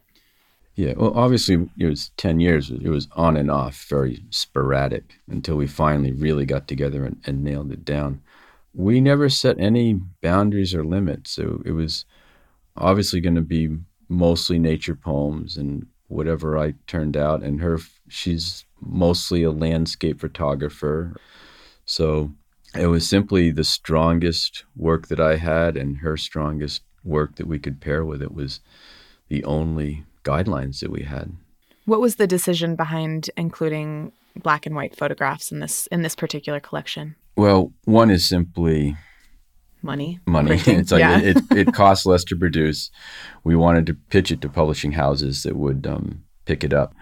Yeah, 0.75 0.93
well, 0.97 1.13
obviously, 1.15 1.69
it 1.79 1.85
was 1.85 2.11
10 2.17 2.41
years. 2.41 2.69
It 2.69 2.89
was 2.89 3.07
on 3.13 3.37
and 3.37 3.49
off, 3.49 3.85
very 3.87 4.23
sporadic 4.29 5.15
until 5.29 5.55
we 5.55 5.67
finally 5.67 6.11
really 6.11 6.45
got 6.45 6.67
together 6.67 7.05
and, 7.05 7.21
and 7.25 7.43
nailed 7.43 7.71
it 7.71 7.85
down. 7.85 8.21
We 8.73 8.99
never 8.99 9.29
set 9.29 9.57
any 9.57 9.93
boundaries 10.21 10.75
or 10.75 10.83
limits. 10.83 11.31
So 11.31 11.61
it 11.65 11.71
was 11.71 12.03
obviously 12.77 13.21
going 13.21 13.35
to 13.35 13.41
be 13.41 13.77
mostly 14.09 14.59
nature 14.59 14.95
poems 14.95 15.57
and 15.57 15.87
whatever 16.07 16.57
I 16.57 16.73
turned 16.87 17.17
out. 17.17 17.43
And 17.43 17.61
her, 17.61 17.79
she's 18.07 18.65
mostly 18.81 19.43
a 19.43 19.51
landscape 19.51 20.19
photographer. 20.19 21.15
So 21.85 22.31
it 22.77 22.87
was 22.87 23.07
simply 23.07 23.51
the 23.51 23.63
strongest 23.63 24.63
work 24.75 25.07
that 25.07 25.19
I 25.19 25.37
had, 25.37 25.77
and 25.77 25.97
her 25.97 26.17
strongest 26.17 26.81
work 27.03 27.35
that 27.35 27.47
we 27.47 27.59
could 27.59 27.79
pair 27.79 28.03
with 28.03 28.21
it 28.21 28.33
was 28.33 28.59
the 29.29 29.43
only 29.45 30.03
guidelines 30.23 30.79
that 30.79 30.91
we 30.91 31.03
had. 31.03 31.31
What 31.85 32.01
was 32.01 32.15
the 32.15 32.27
decision 32.27 32.75
behind 32.75 33.29
including 33.37 34.11
black 34.35 34.65
and 34.65 34.75
white 34.75 34.95
photographs 34.95 35.51
in 35.51 35.59
this 35.59 35.87
in 35.87 36.01
this 36.01 36.15
particular 36.15 36.59
collection? 36.59 37.15
Well, 37.37 37.71
one 37.85 38.09
is 38.09 38.27
simply 38.27 38.97
money. 39.85 40.19
Money. 40.25 40.59
It's 40.65 40.91
like 40.91 40.99
yeah. 40.99 41.19
it, 41.19 41.37
it, 41.37 41.57
it, 41.57 41.73
costs 41.73 42.05
less 42.05 42.23
to 42.25 42.35
produce. 42.35 42.91
We 43.43 43.55
wanted 43.55 43.85
to 43.87 43.93
pitch 43.93 44.31
it 44.31 44.41
to 44.41 44.49
publishing 44.49 44.93
houses 44.93 45.43
that 45.43 45.55
would 45.55 45.87
um, 45.87 46.23
pick 46.45 46.63
it 46.63 46.73
up, 46.73 46.93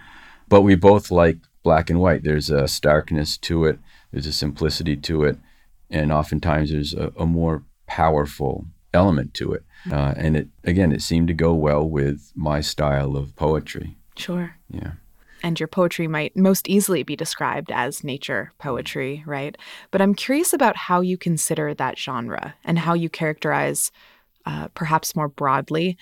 but 0.48 0.62
we 0.62 0.76
both 0.76 1.10
like 1.10 1.38
black 1.64 1.90
and 1.90 2.00
white. 2.00 2.24
There's 2.24 2.50
a 2.50 2.68
starkness 2.68 3.38
to 3.40 3.66
it. 3.66 3.80
There's 4.12 4.28
a 4.28 4.34
simplicity 4.34 4.96
to 4.98 5.24
it, 5.24 5.38
and 5.90 6.12
oftentimes 6.12 6.72
there's 6.72 6.94
a, 6.94 7.12
a 7.18 7.26
more 7.26 7.64
powerful 7.88 8.68
element 8.94 9.34
to 9.36 9.54
it. 9.54 9.64
Uh, 9.92 10.14
and 10.16 10.38
it 10.38 10.48
again, 10.64 10.92
it 10.92 11.02
seemed 11.02 11.28
to 11.30 11.34
go 11.34 11.54
well 11.54 11.88
with 11.90 12.32
my 12.36 12.62
style 12.62 13.16
of 13.16 13.36
poetry. 13.36 13.98
Sure. 14.16 14.56
Yeah. 14.70 14.94
And 15.44 15.60
your 15.60 15.68
poetry 15.68 16.08
might 16.08 16.36
most 16.38 16.70
easily 16.70 17.04
be 17.04 17.16
described 17.16 17.72
as 17.72 18.04
nature 18.04 18.54
poetry, 18.58 19.24
right? 19.26 19.58
But 19.92 20.02
I'm 20.02 20.16
curious 20.16 20.54
about 20.54 20.78
how 20.78 21.02
you 21.02 21.18
consider 21.18 21.74
that 21.74 22.00
genre 22.00 22.56
and 22.64 22.80
how 22.80 22.94
you 22.94 23.10
characterize, 23.10 23.92
uh, 24.46 24.70
perhaps 24.70 25.16
more 25.16 25.28
broadly, 25.28 25.98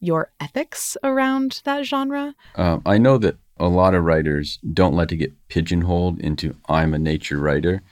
your 0.00 0.30
ethics 0.40 0.96
around 1.02 1.60
that 1.64 1.84
genre. 1.84 2.34
Uh, 2.54 2.78
I 2.86 2.98
know 2.98 3.18
that 3.18 3.36
a 3.58 3.68
lot 3.68 3.94
of 3.94 4.04
writers 4.04 4.58
don't 4.72 4.94
like 4.94 5.08
to 5.08 5.16
get 5.16 5.32
pigeonholed 5.48 6.20
into 6.20 6.56
I'm 6.68 6.94
a 6.94 6.98
nature 6.98 7.38
writer 7.38 7.82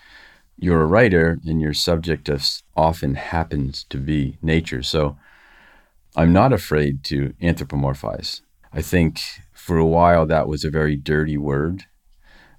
you're 0.63 0.83
a 0.83 0.87
writer 0.87 1.41
and 1.45 1.61
your 1.61 1.75
subject 1.75 2.29
of 2.29 2.47
often 2.77 3.17
happens 3.17 3.85
to 3.91 3.99
be 3.99 4.39
nature. 4.41 4.81
So 4.83 5.19
I'm 6.15 6.33
not 6.33 6.53
afraid 6.53 7.03
to 7.05 7.35
anthropomorphize. 7.43 8.43
I 8.73 8.81
think 8.81 9.21
for 9.63 9.79
a 9.79 9.87
while 9.87 10.27
that 10.27 10.49
was 10.49 10.65
a 10.65 10.71
very 10.71 10.97
dirty 10.97 11.37
word, 11.37 11.85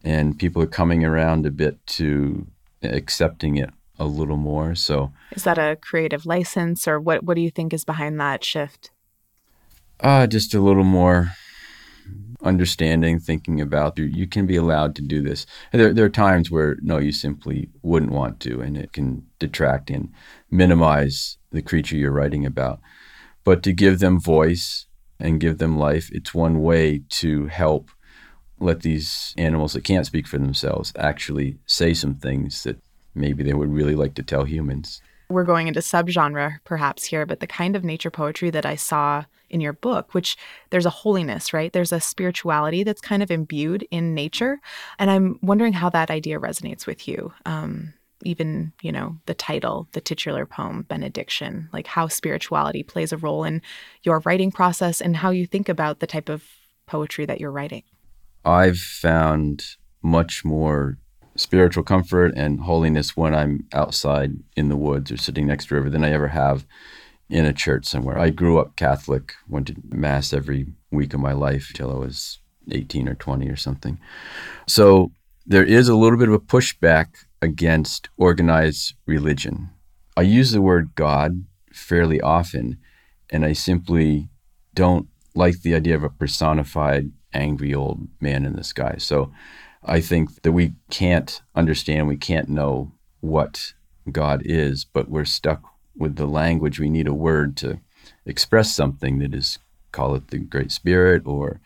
and 0.05 0.39
people 0.39 0.61
are 0.61 0.67
coming 0.67 1.03
around 1.03 1.45
a 1.45 1.51
bit 1.51 1.85
to 1.85 2.47
accepting 2.81 3.57
it 3.57 3.71
a 3.99 4.05
little 4.05 4.37
more. 4.37 4.73
So 4.73 5.11
is 5.31 5.43
that 5.43 5.57
a 5.57 5.75
creative 5.75 6.25
license, 6.25 6.87
or 6.87 7.01
what? 7.01 7.23
What 7.23 7.35
do 7.35 7.41
you 7.41 7.51
think 7.51 7.73
is 7.73 7.83
behind 7.83 8.21
that 8.21 8.45
shift? 8.45 8.91
Uh, 9.99 10.27
just 10.27 10.53
a 10.53 10.61
little 10.61 10.85
more 10.85 11.31
understanding, 12.41 13.19
thinking 13.19 13.59
about 13.59 13.97
you, 13.97 14.05
you 14.05 14.27
can 14.27 14.45
be 14.45 14.55
allowed 14.55 14.95
to 14.95 15.01
do 15.01 15.21
this. 15.21 15.45
There, 15.71 15.93
there 15.93 16.05
are 16.05 16.09
times 16.09 16.49
where 16.49 16.77
no, 16.81 16.99
you 16.99 17.11
simply 17.11 17.69
wouldn't 17.81 18.13
want 18.13 18.39
to, 18.41 18.61
and 18.61 18.77
it 18.77 18.93
can 18.93 19.25
detract 19.39 19.89
and 19.89 20.09
minimize 20.49 21.37
the 21.51 21.61
creature 21.61 21.97
you're 21.97 22.11
writing 22.11 22.45
about. 22.45 22.79
But 23.43 23.61
to 23.63 23.73
give 23.73 23.99
them 23.99 24.21
voice 24.21 24.85
and 25.23 25.39
give 25.39 25.57
them 25.57 25.79
life, 25.79 26.11
it's 26.11 26.33
one 26.33 26.61
way 26.61 27.01
to 27.09 27.47
help 27.47 27.89
let 28.59 28.81
these 28.81 29.33
animals 29.37 29.73
that 29.73 29.83
can't 29.83 30.05
speak 30.05 30.27
for 30.27 30.37
themselves 30.37 30.93
actually 30.97 31.57
say 31.65 31.93
some 31.93 32.15
things 32.15 32.63
that 32.63 32.77
maybe 33.15 33.41
they 33.41 33.53
would 33.53 33.73
really 33.73 33.95
like 33.95 34.13
to 34.15 34.23
tell 34.23 34.43
humans. 34.43 35.01
We're 35.29 35.45
going 35.45 35.67
into 35.67 35.79
subgenre 35.79 36.57
perhaps 36.65 37.05
here, 37.05 37.25
but 37.25 37.39
the 37.39 37.47
kind 37.47 37.75
of 37.75 37.83
nature 37.83 38.11
poetry 38.11 38.49
that 38.51 38.65
I 38.65 38.75
saw 38.75 39.23
in 39.49 39.61
your 39.61 39.73
book, 39.73 40.13
which 40.13 40.35
there's 40.71 40.85
a 40.85 40.91
holiness, 40.91 41.53
right? 41.53 41.71
There's 41.71 41.93
a 41.93 42.01
spirituality 42.01 42.83
that's 42.83 43.01
kind 43.01 43.23
of 43.23 43.31
imbued 43.31 43.87
in 43.91 44.13
nature. 44.13 44.59
And 44.99 45.09
I'm 45.09 45.39
wondering 45.41 45.73
how 45.73 45.89
that 45.91 46.11
idea 46.11 46.39
resonates 46.39 46.85
with 46.85 47.07
you. 47.07 47.33
Um, 47.45 47.93
even, 48.25 48.73
you 48.81 48.91
know, 48.91 49.17
the 49.25 49.33
title, 49.33 49.87
the 49.93 50.01
titular 50.01 50.45
poem, 50.45 50.83
Benediction, 50.83 51.69
like 51.73 51.87
how 51.87 52.07
spirituality 52.07 52.83
plays 52.83 53.11
a 53.11 53.17
role 53.17 53.43
in 53.43 53.61
your 54.03 54.19
writing 54.25 54.51
process 54.51 55.01
and 55.01 55.17
how 55.17 55.29
you 55.29 55.45
think 55.45 55.69
about 55.69 55.99
the 55.99 56.07
type 56.07 56.29
of 56.29 56.43
poetry 56.85 57.25
that 57.25 57.39
you're 57.39 57.51
writing. 57.51 57.83
I've 58.45 58.77
found 58.77 59.63
much 60.01 60.43
more 60.43 60.97
spiritual 61.35 61.83
comfort 61.83 62.33
and 62.35 62.61
holiness 62.61 63.17
when 63.17 63.33
I'm 63.33 63.65
outside 63.73 64.33
in 64.55 64.69
the 64.69 64.75
woods 64.75 65.11
or 65.11 65.17
sitting 65.17 65.47
next 65.47 65.67
to 65.67 65.75
a 65.75 65.77
river 65.77 65.89
than 65.89 66.03
I 66.03 66.11
ever 66.11 66.27
have 66.27 66.65
in 67.29 67.45
a 67.45 67.53
church 67.53 67.85
somewhere. 67.85 68.19
I 68.19 68.29
grew 68.29 68.59
up 68.59 68.75
Catholic, 68.75 69.33
went 69.47 69.67
to 69.67 69.75
Mass 69.89 70.33
every 70.33 70.67
week 70.91 71.13
of 71.13 71.19
my 71.19 71.33
life 71.33 71.71
till 71.73 71.89
I 71.89 71.95
was 71.95 72.39
18 72.71 73.07
or 73.09 73.15
20 73.15 73.49
or 73.49 73.55
something. 73.55 73.97
So 74.67 75.11
there 75.45 75.65
is 75.65 75.89
a 75.89 75.95
little 75.95 76.17
bit 76.17 76.29
of 76.29 76.33
a 76.33 76.39
pushback 76.39 77.25
against 77.41 78.09
organized 78.17 78.95
religion. 79.05 79.69
I 80.15 80.21
use 80.21 80.51
the 80.51 80.61
word 80.61 80.95
God 80.95 81.45
fairly 81.73 82.21
often, 82.21 82.77
and 83.29 83.43
I 83.43 83.53
simply 83.53 84.29
don't 84.73 85.07
like 85.35 85.61
the 85.61 85.75
idea 85.75 85.95
of 85.95 86.03
a 86.03 86.09
personified, 86.09 87.11
angry 87.33 87.73
old 87.73 88.07
man 88.21 88.45
in 88.45 88.55
the 88.55 88.63
sky. 88.63 88.95
So 88.99 89.31
I 89.83 89.99
think 89.99 90.43
that 90.43 90.51
we 90.51 90.73
can't 90.89 91.41
understand, 91.55 92.07
we 92.07 92.17
can't 92.17 92.47
know 92.47 92.91
what 93.19 93.73
God 94.11 94.43
is, 94.45 94.85
but 94.85 95.09
we're 95.09 95.25
stuck 95.25 95.63
with 95.95 96.15
the 96.15 96.25
language, 96.25 96.79
we 96.79 96.89
need 96.89 97.07
a 97.07 97.13
word 97.13 97.57
to 97.57 97.79
express 98.25 98.73
something 98.73 99.19
that 99.19 99.33
is, 99.33 99.59
call 99.91 100.15
it 100.15 100.29
the 100.29 100.39
Great 100.39 100.71
Spirit, 100.71 101.23
or, 101.25 101.59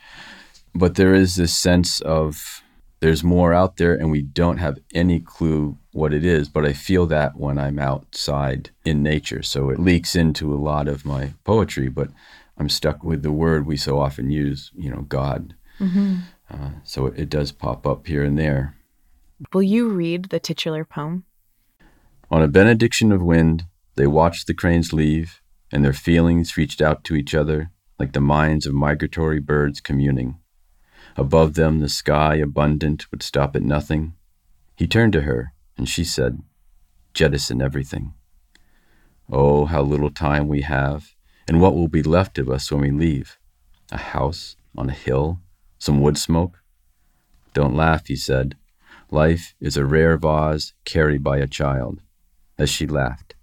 but 0.73 0.95
there 0.95 1.13
is 1.13 1.35
this 1.35 1.55
sense 1.55 2.01
of 2.01 2.63
there's 2.99 3.23
more 3.23 3.53
out 3.53 3.77
there 3.77 3.93
and 3.93 4.09
we 4.11 4.21
don't 4.21 4.57
have 4.57 4.79
any 4.93 5.19
clue 5.19 5.77
what 5.91 6.13
it 6.13 6.25
is. 6.25 6.49
But 6.49 6.65
I 6.65 6.73
feel 6.73 7.05
that 7.07 7.37
when 7.37 7.57
I'm 7.57 7.79
outside 7.79 8.71
in 8.85 9.03
nature. 9.03 9.43
So 9.43 9.69
it 9.69 9.79
leaks 9.79 10.15
into 10.15 10.53
a 10.53 10.55
lot 10.55 10.87
of 10.87 11.05
my 11.05 11.33
poetry, 11.43 11.89
but 11.89 12.09
I'm 12.57 12.69
stuck 12.69 13.03
with 13.03 13.21
the 13.23 13.31
word 13.31 13.65
we 13.65 13.77
so 13.77 13.99
often 13.99 14.29
use, 14.29 14.71
you 14.75 14.89
know, 14.89 15.01
God. 15.01 15.55
Mm-hmm. 15.79 16.17
Uh, 16.49 16.69
so 16.83 17.07
it, 17.07 17.19
it 17.19 17.29
does 17.29 17.51
pop 17.51 17.85
up 17.85 18.07
here 18.07 18.23
and 18.23 18.37
there. 18.37 18.75
Will 19.53 19.63
you 19.63 19.89
read 19.89 20.29
the 20.29 20.39
titular 20.39 20.83
poem? 20.83 21.25
On 22.31 22.41
a 22.41 22.47
benediction 22.47 23.11
of 23.11 23.21
wind, 23.21 23.65
they 23.95 24.07
watched 24.07 24.47
the 24.47 24.53
cranes 24.53 24.91
leave, 24.91 25.41
and 25.71 25.85
their 25.85 25.93
feelings 25.93 26.57
reached 26.57 26.81
out 26.81 27.03
to 27.05 27.15
each 27.15 27.35
other 27.35 27.71
like 27.99 28.13
the 28.13 28.21
minds 28.21 28.65
of 28.65 28.73
migratory 28.73 29.39
birds 29.39 29.81
communing. 29.81 30.37
Above 31.17 31.55
them, 31.55 31.79
the 31.79 31.89
sky, 31.89 32.35
abundant, 32.35 33.09
would 33.09 33.23
stop 33.23 33.55
at 33.55 33.63
nothing. 33.63 34.13
He 34.75 34.85
turned 34.85 35.13
to 35.13 35.21
her, 35.21 35.53
and 35.75 35.89
she 35.89 36.03
said, 36.03 36.43
Jettison 37.15 37.59
everything. 37.59 38.13
Oh, 39.27 39.65
how 39.65 39.81
little 39.81 40.11
time 40.11 40.47
we 40.47 40.61
have, 40.61 41.15
and 41.47 41.59
what 41.59 41.73
will 41.73 41.87
be 41.87 42.03
left 42.03 42.37
of 42.37 42.49
us 42.49 42.71
when 42.71 42.81
we 42.81 42.91
leave? 42.91 43.39
A 43.91 43.97
house 43.97 44.55
on 44.77 44.89
a 44.89 44.93
hill, 44.93 45.39
some 45.79 46.01
wood 46.01 46.19
smoke? 46.19 46.61
Don't 47.53 47.75
laugh, 47.75 48.05
he 48.05 48.15
said. 48.15 48.55
Life 49.09 49.55
is 49.59 49.75
a 49.75 49.85
rare 49.85 50.17
vase 50.17 50.73
carried 50.85 51.23
by 51.23 51.37
a 51.39 51.47
child. 51.47 52.01
As 52.59 52.69
she 52.69 52.85
laughed, 52.85 53.33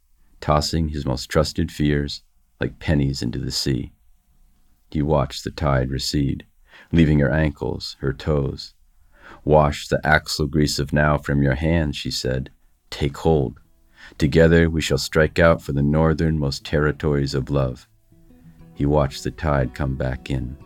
tossing 0.40 0.90
his 0.90 1.04
most 1.04 1.26
trusted 1.26 1.72
fears 1.72 2.22
like 2.60 2.78
pennies 2.78 3.20
into 3.20 3.40
the 3.40 3.50
sea. 3.50 3.92
He 4.90 5.02
watched 5.02 5.42
the 5.42 5.50
tide 5.50 5.90
recede, 5.90 6.46
leaving 6.92 7.18
her 7.18 7.30
ankles, 7.30 7.96
her 8.00 8.12
toes. 8.12 8.74
Wash 9.44 9.88
the 9.88 10.00
axle 10.04 10.46
grease 10.46 10.78
of 10.78 10.92
now 10.92 11.18
from 11.18 11.42
your 11.42 11.54
hands, 11.54 11.96
she 11.96 12.10
said. 12.10 12.50
Take 12.90 13.16
hold. 13.18 13.58
Together 14.18 14.70
we 14.70 14.80
shall 14.80 14.98
strike 14.98 15.38
out 15.38 15.62
for 15.62 15.72
the 15.72 15.82
northernmost 15.82 16.64
territories 16.64 17.34
of 17.34 17.50
love. 17.50 17.88
He 18.74 18.86
watched 18.86 19.24
the 19.24 19.30
tide 19.30 19.74
come 19.74 19.96
back 19.96 20.30
in. 20.30 20.56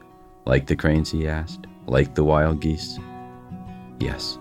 Like 0.44 0.66
the 0.66 0.76
cranes, 0.76 1.10
he 1.10 1.28
asked? 1.28 1.66
Like 1.86 2.14
the 2.14 2.24
wild 2.24 2.60
geese? 2.60 2.98
Yes. 4.00 4.38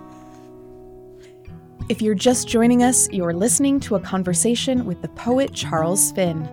If 1.89 2.01
you're 2.01 2.15
just 2.15 2.47
joining 2.47 2.83
us, 2.83 3.09
you're 3.11 3.33
listening 3.33 3.79
to 3.81 3.95
a 3.95 3.99
conversation 3.99 4.85
with 4.85 5.01
the 5.01 5.07
poet 5.09 5.53
Charles 5.53 6.11
Finn. 6.11 6.49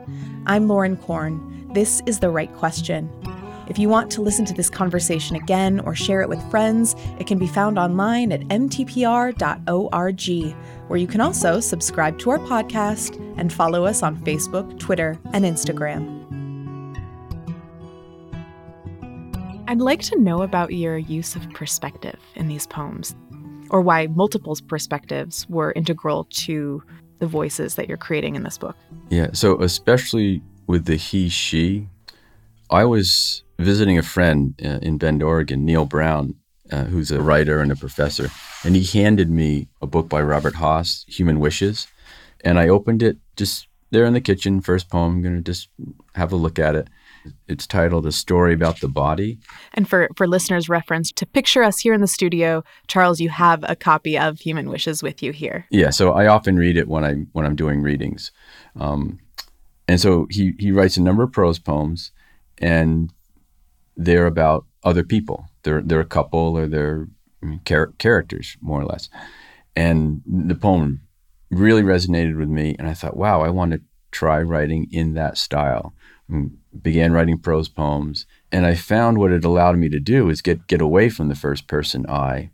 I'm 0.47 0.69
Lauren 0.69 0.97
Korn. 0.97 1.73
This 1.73 2.03
is 2.07 2.21
The 2.21 2.31
Write 2.31 2.55
Question. 2.55 3.11
If 3.67 3.79
you 3.79 3.89
want 3.89 4.11
to 4.13 4.21
listen 4.21 4.45
to 4.45 4.53
this 4.53 4.69
conversation 4.69 5.37
again 5.37 5.81
or 5.81 5.95
share 5.95 6.21
it 6.21 6.29
with 6.29 6.51
friends, 6.51 6.95
it 7.19 7.27
can 7.27 7.39
be 7.39 7.47
found 7.47 7.79
online 7.79 8.31
at 8.31 8.43
mtpr.org, 8.43 9.37
where 10.89 10.99
you 10.99 11.07
can 11.07 11.21
also 11.23 11.61
subscribe 11.61 12.19
to 12.19 12.31
our 12.31 12.39
podcast 12.39 13.19
and 13.39 13.51
follow 13.51 13.87
us 13.87 14.03
on 14.03 14.19
Facebook, 14.19 14.79
Twitter, 14.79 15.19
and 15.33 15.47
Instagram. 15.47 16.21
I'd 19.67 19.81
like 19.81 20.03
to 20.03 20.21
know 20.21 20.43
about 20.43 20.75
your 20.75 20.99
use 20.99 21.35
of 21.35 21.49
perspective 21.53 22.21
in 22.35 22.49
these 22.49 22.67
poems, 22.67 23.15
or 23.71 23.81
why 23.81 24.09
multiple 24.09 24.59
perspectives 24.69 25.49
were 25.49 25.73
integral 25.73 26.25
to 26.25 26.83
the 27.19 27.27
voices 27.27 27.77
that 27.77 27.89
you're 27.89 27.97
creating 27.97 28.35
in 28.35 28.43
this 28.43 28.59
book. 28.59 28.77
Yeah, 29.09 29.29
so 29.33 29.59
especially 29.63 30.43
with 30.67 30.85
the 30.85 30.97
he, 30.97 31.31
she, 31.31 31.89
I 32.69 32.85
was 32.85 33.44
visiting 33.59 33.99
a 33.99 34.03
friend 34.03 34.55
uh, 34.65 34.79
in 34.83 34.99
Bend, 34.99 35.23
Oregon, 35.23 35.65
Neil 35.65 35.85
Brown, 35.85 36.35
uh, 36.71 36.85
who's 36.85 37.11
a 37.11 37.21
writer 37.23 37.61
and 37.61 37.71
a 37.71 37.77
professor, 37.77 38.31
and 38.65 38.75
he 38.75 38.99
handed 38.99 39.31
me 39.31 39.69
a 39.83 39.87
book 39.87 40.09
by 40.09 40.21
Robert 40.21 40.55
Hass, 40.55 41.05
Human 41.09 41.41
Wishes, 41.41 41.87
and 42.43 42.59
I 42.59 42.69
opened 42.69 43.03
it 43.03 43.19
just 43.37 43.69
there 43.91 44.05
in 44.05 44.13
the 44.13 44.21
kitchen, 44.21 44.61
first 44.61 44.91
poem. 44.91 45.17
I'm 45.17 45.23
going 45.23 45.37
to 45.37 45.43
just 45.43 45.69
have 46.15 46.33
a 46.33 46.37
look 46.37 46.59
at 46.59 46.75
it. 46.75 46.89
It's 47.49 47.67
titled 47.67 48.05
A 48.07 48.13
Story 48.13 48.53
About 48.53 48.81
the 48.81 48.89
Body. 48.89 49.39
And 49.73 49.89
for, 49.89 50.11
for 50.17 50.27
listeners' 50.27 50.69
reference, 50.69 51.11
to 51.13 51.25
picture 51.25 51.63
us 51.63 51.79
here 51.79 51.95
in 51.95 52.03
the 52.03 52.07
studio, 52.07 52.65
Charles, 52.87 53.21
you 53.21 53.31
have 53.31 53.65
a 53.67 53.77
copy 53.77 54.19
of 54.19 54.41
Human 54.41 54.69
Wishes 54.69 55.03
with 55.03 55.23
you 55.23 55.33
here. 55.33 55.67
Yeah, 55.71 55.91
so 55.91 56.13
I 56.13 56.27
often 56.27 56.57
read 56.57 56.77
it 56.77 56.89
when 56.89 57.05
I 57.05 57.15
when 57.33 57.47
I'm 57.47 57.57
doing 57.57 57.81
readings. 57.81 58.31
Um, 58.79 59.21
and 59.89 60.01
so 60.01 60.27
he 60.31 60.55
he 60.59 60.71
writes 60.71 60.97
a 60.97 61.03
number 61.03 61.23
of 61.23 61.33
prose 61.33 61.59
poems, 61.59 62.13
and 62.59 63.11
they're 63.97 64.27
about 64.27 64.67
other 64.83 65.05
people. 65.05 65.49
They're 65.63 65.83
they're 65.83 66.01
a 66.01 66.05
couple 66.05 66.59
or 66.59 66.67
they're 66.67 67.09
char- 67.65 67.93
characters 67.99 68.57
more 68.61 68.81
or 68.81 68.87
less. 68.87 69.09
And 69.77 70.23
the 70.27 70.55
poem 70.55 71.01
really 71.51 71.83
resonated 71.83 72.39
with 72.39 72.49
me, 72.49 72.77
and 72.79 72.89
I 72.89 72.95
thought, 72.95 73.17
wow, 73.17 73.43
I 73.43 73.51
want 73.51 73.73
to 73.73 73.81
try 74.11 74.41
writing 74.41 74.89
in 74.91 75.15
that 75.15 75.39
style. 75.39 75.95
And 76.29 76.57
began 76.83 77.13
writing 77.13 77.39
prose 77.39 77.69
poems, 77.69 78.25
and 78.51 78.65
I 78.65 78.75
found 78.75 79.19
what 79.19 79.31
it 79.31 79.45
allowed 79.45 79.77
me 79.77 79.91
to 79.91 80.01
do 80.01 80.31
is 80.31 80.41
get 80.41 80.67
get 80.67 80.81
away 80.81 81.11
from 81.11 81.29
the 81.29 81.35
first 81.35 81.67
person 81.67 82.07
I, 82.09 82.51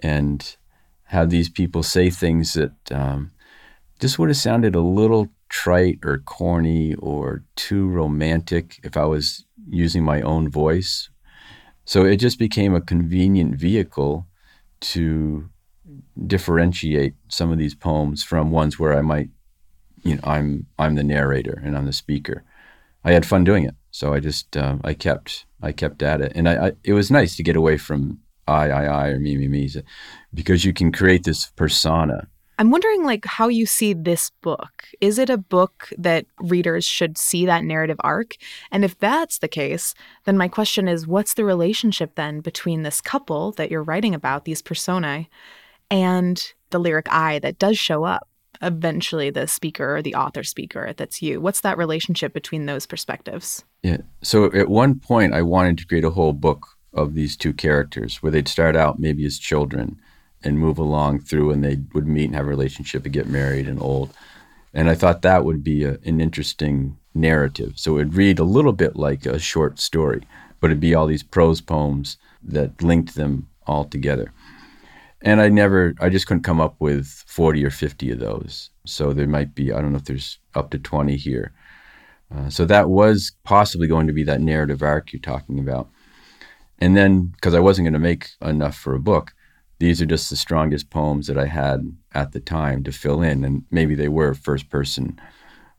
and 0.00 0.56
have 1.04 1.30
these 1.30 1.48
people 1.48 1.82
say 1.82 2.10
things 2.10 2.52
that 2.52 2.74
um, 2.92 3.30
just 4.00 4.18
would 4.18 4.28
have 4.28 4.36
sounded 4.36 4.74
a 4.74 4.80
little 4.80 5.28
trite 5.48 6.00
or 6.04 6.18
corny 6.18 6.94
or 6.96 7.44
too 7.54 7.88
romantic 7.88 8.80
if 8.82 8.98
I 8.98 9.04
was 9.04 9.45
using 9.68 10.04
my 10.04 10.20
own 10.22 10.50
voice. 10.50 11.10
So 11.84 12.04
it 12.04 12.16
just 12.16 12.38
became 12.38 12.74
a 12.74 12.80
convenient 12.80 13.54
vehicle 13.54 14.26
to 14.80 15.48
differentiate 16.26 17.14
some 17.28 17.52
of 17.52 17.58
these 17.58 17.74
poems 17.74 18.24
from 18.24 18.50
ones 18.50 18.78
where 18.78 18.96
I 18.96 19.02
might, 19.02 19.30
you 20.02 20.14
know, 20.14 20.20
I'm 20.24 20.66
I'm 20.78 20.94
the 20.94 21.04
narrator 21.04 21.60
and 21.64 21.76
I'm 21.76 21.86
the 21.86 21.92
speaker. 21.92 22.44
I 23.04 23.12
had 23.12 23.24
fun 23.24 23.44
doing 23.44 23.64
it, 23.64 23.74
so 23.90 24.12
I 24.12 24.20
just 24.20 24.56
uh, 24.56 24.78
I 24.82 24.94
kept 24.94 25.46
I 25.62 25.72
kept 25.72 26.02
at 26.02 26.20
it, 26.20 26.32
and 26.34 26.48
I, 26.48 26.66
I 26.66 26.72
it 26.82 26.92
was 26.92 27.10
nice 27.10 27.36
to 27.36 27.42
get 27.42 27.56
away 27.56 27.78
from 27.78 28.18
I 28.48 28.70
I 28.70 28.84
I 28.84 29.08
or 29.08 29.20
me 29.20 29.36
me 29.36 29.48
me, 29.48 29.70
because 30.34 30.64
you 30.64 30.72
can 30.72 30.90
create 30.90 31.24
this 31.24 31.46
persona 31.56 32.28
I'm 32.58 32.70
wondering 32.70 33.04
like 33.04 33.26
how 33.26 33.48
you 33.48 33.66
see 33.66 33.92
this 33.92 34.30
book. 34.40 34.84
Is 35.00 35.18
it 35.18 35.28
a 35.28 35.36
book 35.36 35.92
that 35.98 36.26
readers 36.38 36.84
should 36.84 37.18
see 37.18 37.44
that 37.46 37.64
narrative 37.64 37.98
arc? 38.00 38.36
And 38.72 38.84
if 38.84 38.98
that's 38.98 39.38
the 39.38 39.48
case, 39.48 39.94
then 40.24 40.38
my 40.38 40.48
question 40.48 40.88
is 40.88 41.06
what's 41.06 41.34
the 41.34 41.44
relationship 41.44 42.14
then 42.14 42.40
between 42.40 42.82
this 42.82 43.00
couple 43.00 43.52
that 43.52 43.70
you're 43.70 43.82
writing 43.82 44.14
about, 44.14 44.46
these 44.46 44.62
personae, 44.62 45.28
and 45.90 46.52
the 46.70 46.78
lyric 46.78 47.12
I 47.12 47.38
that 47.40 47.58
does 47.58 47.78
show 47.78 48.04
up? 48.04 48.26
Eventually, 48.62 49.28
the 49.28 49.46
speaker 49.46 49.96
or 49.96 50.00
the 50.00 50.14
author 50.14 50.42
speaker, 50.42 50.94
that's 50.96 51.20
you. 51.20 51.42
What's 51.42 51.60
that 51.60 51.76
relationship 51.76 52.32
between 52.32 52.64
those 52.64 52.86
perspectives? 52.86 53.66
Yeah. 53.82 53.98
So 54.22 54.46
at 54.52 54.70
one 54.70 54.98
point, 54.98 55.34
I 55.34 55.42
wanted 55.42 55.76
to 55.78 55.86
create 55.86 56.04
a 56.04 56.10
whole 56.10 56.32
book 56.32 56.66
of 56.94 57.12
these 57.12 57.36
two 57.36 57.52
characters 57.52 58.22
where 58.22 58.32
they'd 58.32 58.48
start 58.48 58.74
out 58.74 58.98
maybe 58.98 59.26
as 59.26 59.38
children 59.38 60.00
and 60.46 60.58
move 60.58 60.78
along 60.78 61.20
through 61.20 61.50
and 61.50 61.64
they 61.64 61.78
would 61.92 62.06
meet 62.06 62.26
and 62.26 62.34
have 62.34 62.46
a 62.46 62.50
relationship 62.50 63.04
and 63.04 63.12
get 63.12 63.28
married 63.28 63.68
and 63.68 63.82
old. 63.82 64.14
And 64.72 64.88
I 64.88 64.94
thought 64.94 65.22
that 65.22 65.44
would 65.44 65.64
be 65.64 65.84
a, 65.84 65.98
an 66.04 66.20
interesting 66.20 66.96
narrative. 67.14 67.74
So 67.76 67.92
it 67.92 67.94
would 67.94 68.14
read 68.14 68.38
a 68.38 68.44
little 68.44 68.72
bit 68.72 68.94
like 68.94 69.26
a 69.26 69.38
short 69.38 69.80
story, 69.80 70.22
but 70.60 70.68
it'd 70.68 70.80
be 70.80 70.94
all 70.94 71.06
these 71.06 71.22
prose 71.22 71.60
poems 71.60 72.16
that 72.42 72.82
linked 72.82 73.14
them 73.14 73.48
all 73.66 73.84
together. 73.84 74.32
And 75.22 75.40
I 75.40 75.48
never, 75.48 75.94
I 76.00 76.08
just 76.08 76.26
couldn't 76.26 76.44
come 76.44 76.60
up 76.60 76.76
with 76.78 77.24
40 77.26 77.64
or 77.64 77.70
50 77.70 78.12
of 78.12 78.20
those. 78.20 78.70
So 78.84 79.12
there 79.12 79.26
might 79.26 79.54
be, 79.54 79.72
I 79.72 79.80
don't 79.80 79.92
know 79.92 79.98
if 79.98 80.04
there's 80.04 80.38
up 80.54 80.70
to 80.70 80.78
20 80.78 81.16
here. 81.16 81.52
Uh, 82.34 82.50
so 82.50 82.64
that 82.64 82.90
was 82.90 83.32
possibly 83.44 83.86
going 83.86 84.06
to 84.06 84.12
be 84.12 84.24
that 84.24 84.40
narrative 84.40 84.82
arc 84.82 85.12
you're 85.12 85.20
talking 85.20 85.58
about. 85.58 85.88
And 86.78 86.96
then, 86.96 87.26
because 87.26 87.54
I 87.54 87.60
wasn't 87.60 87.86
going 87.86 87.94
to 87.94 87.98
make 87.98 88.30
enough 88.42 88.76
for 88.76 88.94
a 88.94 89.00
book, 89.00 89.32
these 89.78 90.00
are 90.00 90.06
just 90.06 90.30
the 90.30 90.36
strongest 90.36 90.90
poems 90.90 91.26
that 91.26 91.38
I 91.38 91.46
had 91.46 91.96
at 92.14 92.32
the 92.32 92.40
time 92.40 92.82
to 92.84 92.92
fill 92.92 93.22
in. 93.22 93.44
And 93.44 93.64
maybe 93.70 93.94
they 93.94 94.08
were 94.08 94.34
first 94.34 94.70
person, 94.70 95.20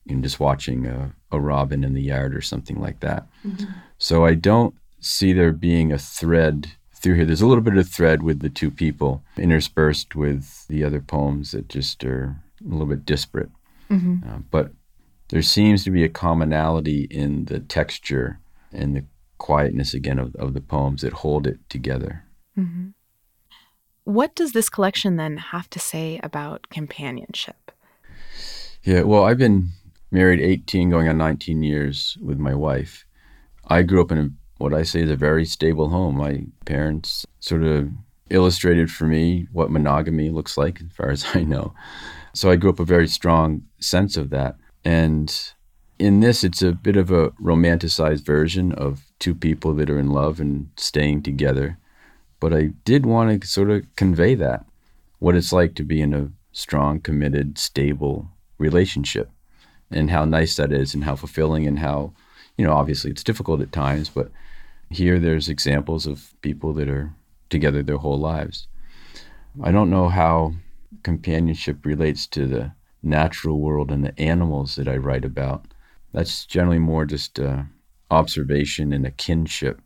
you 0.06 0.16
know, 0.16 0.22
just 0.22 0.40
watching 0.40 0.86
a, 0.86 1.14
a 1.32 1.40
robin 1.40 1.84
in 1.84 1.94
the 1.94 2.02
yard 2.02 2.36
or 2.36 2.42
something 2.42 2.80
like 2.80 3.00
that. 3.00 3.28
Mm-hmm. 3.46 3.66
So 3.98 4.26
I 4.26 4.36
don't 4.36 4.76
see 5.00 5.34
there 5.34 5.52
being 5.52 5.92
a 5.92 5.98
thread 5.98 6.68
through 6.94 7.16
here. 7.16 7.26
There's 7.26 7.42
a 7.42 7.48
little 7.48 7.64
bit 7.64 7.78
of 7.78 7.90
thread 7.90 8.24
with 8.24 8.40
the 8.42 8.50
two 8.50 8.72
people 8.72 9.24
interspersed 9.38 10.16
with 10.16 10.68
the 10.68 10.84
other 10.84 11.02
poems 11.02 11.52
that 11.52 11.70
just 11.70 12.04
are 12.04 12.36
a 12.64 12.70
little 12.70 12.88
bit 12.88 13.06
disparate. 13.06 13.52
Mm-hmm. 13.90 14.30
Uh, 14.30 14.40
but 14.52 14.72
there 15.30 15.42
seems 15.42 15.84
to 15.84 15.92
be 15.92 16.04
a 16.04 16.10
commonality 16.10 17.08
in 17.10 17.46
the 17.46 17.60
texture 17.60 18.40
and 18.72 18.96
the 18.96 19.06
quietness 19.38 19.94
again 19.94 20.20
of, 20.20 20.36
of 20.36 20.54
the 20.54 20.62
poems 20.62 21.02
that 21.02 21.14
hold 21.14 21.48
it 21.48 21.60
together. 21.70 22.24
Mm-hmm. 22.58 22.90
What 24.08 24.36
does 24.36 24.54
this 24.54 24.70
collection 24.70 25.18
then 25.18 25.36
have 25.36 25.70
to 25.70 25.80
say 25.80 26.18
about 26.24 26.70
companionship? 26.70 27.74
Yeah, 28.82 29.02
well, 29.02 29.26
I've 29.26 29.38
been 29.38 29.72
married 30.12 30.40
18, 30.40 30.90
going 30.90 31.10
on 31.10 31.18
19 31.18 31.62
years 31.62 32.18
with 32.22 32.40
my 32.40 32.54
wife. 32.56 33.06
I 33.68 33.82
grew 33.82 34.02
up 34.02 34.14
in 34.14 34.18
a, 34.18 34.30
what 34.60 34.74
I 34.74 34.84
say 34.84 35.02
is 35.02 35.12
a 35.12 35.18
very 35.18 35.44
stable 35.44 35.90
home. 35.90 36.16
My 36.16 36.46
parents 36.64 37.26
sort 37.42 37.64
of 37.64 37.90
illustrated 38.30 38.90
for 38.90 39.08
me 39.08 39.48
what 39.52 39.72
monogamy 39.72 40.30
looks 40.30 40.58
like, 40.58 40.80
as 40.80 40.94
far 40.94 41.10
as 41.10 41.26
I 41.34 41.44
know. 41.44 41.74
So 42.32 42.50
I 42.50 42.56
grew 42.56 42.70
up 42.70 42.80
a 42.80 42.86
very 42.86 43.10
strong 43.10 43.64
sense 43.82 44.16
of 44.16 44.30
that. 44.30 44.56
And 44.86 45.38
in 46.00 46.22
this, 46.22 46.46
it's 46.46 46.62
a 46.62 46.72
bit 46.72 46.96
of 46.96 47.12
a 47.12 47.32
romanticized 47.32 48.26
version 48.26 48.72
of 48.72 49.12
two 49.20 49.36
people 49.36 49.74
that 49.74 49.90
are 49.90 50.00
in 50.00 50.12
love 50.12 50.40
and 50.40 50.70
staying 50.78 51.24
together. 51.24 51.78
But 52.40 52.54
I 52.54 52.70
did 52.86 53.06
want 53.06 53.42
to 53.42 53.48
sort 53.48 53.72
of 53.72 53.84
convey 53.96 54.36
that 54.36 54.66
what 55.20 55.36
it's 55.36 55.52
like 55.52 55.76
to 55.76 55.84
be 55.84 56.02
in 56.02 56.14
a 56.14 56.30
strong, 56.52 57.00
committed, 57.00 57.58
stable 57.58 58.30
relationship 58.58 59.30
and 59.90 60.12
how 60.12 60.26
nice 60.26 60.56
that 60.56 60.72
is 60.72 60.94
and 60.94 61.04
how 61.04 61.16
fulfilling 61.16 61.66
and 61.66 61.80
how, 61.80 62.14
you 62.58 62.66
know, 62.66 62.74
obviously 62.74 63.12
it's 63.12 63.24
difficult 63.24 63.62
at 63.62 63.72
times, 63.72 64.10
but 64.10 64.32
here 64.90 65.20
there's 65.20 65.50
examples 65.50 66.06
of 66.06 66.34
people 66.42 66.74
that 66.74 66.90
are 66.90 67.14
together 67.50 67.82
their 67.82 67.98
whole 67.98 68.20
lives. 68.20 68.68
I 69.64 69.72
don't 69.72 69.90
know 69.90 70.10
how 70.10 70.54
companionship 71.04 71.86
relates 71.86 72.28
to 72.28 72.48
the 72.48 72.72
natural 73.02 73.60
world 73.60 73.92
and 73.92 74.04
the 74.04 74.20
animals 74.20 74.76
that 74.76 74.88
I 74.88 74.98
write 74.98 75.26
about. 75.26 75.66
That's 76.14 76.46
generally 76.46 76.80
more 76.80 77.06
just 77.06 77.40
uh, 77.40 77.64
observation 78.12 78.94
and 78.94 79.06
a 79.06 79.12
kinship 79.12 79.82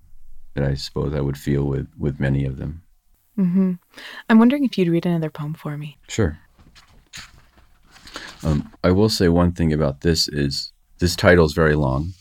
that 0.53 0.63
I 0.63 0.73
suppose 0.73 1.13
I 1.13 1.21
would 1.21 1.37
feel 1.37 1.63
with 1.63 1.87
with 1.97 2.19
many 2.19 2.45
of 2.45 2.57
them. 2.57 2.83
Mm-hmm. 3.37 3.73
I'm 4.29 4.39
wondering 4.39 4.65
if 4.65 4.77
you'd 4.77 4.89
read 4.89 5.05
another 5.05 5.29
poem 5.29 5.53
for 5.53 5.77
me. 5.77 5.97
Sure. 6.07 6.39
Um, 8.43 8.71
I 8.83 8.91
will 8.91 9.09
say 9.09 9.29
one 9.29 9.51
thing 9.51 9.71
about 9.71 10.01
this 10.01 10.27
is 10.27 10.73
this 10.99 11.15
title 11.15 11.45
is 11.45 11.53
very 11.53 11.75
long, 11.75 12.13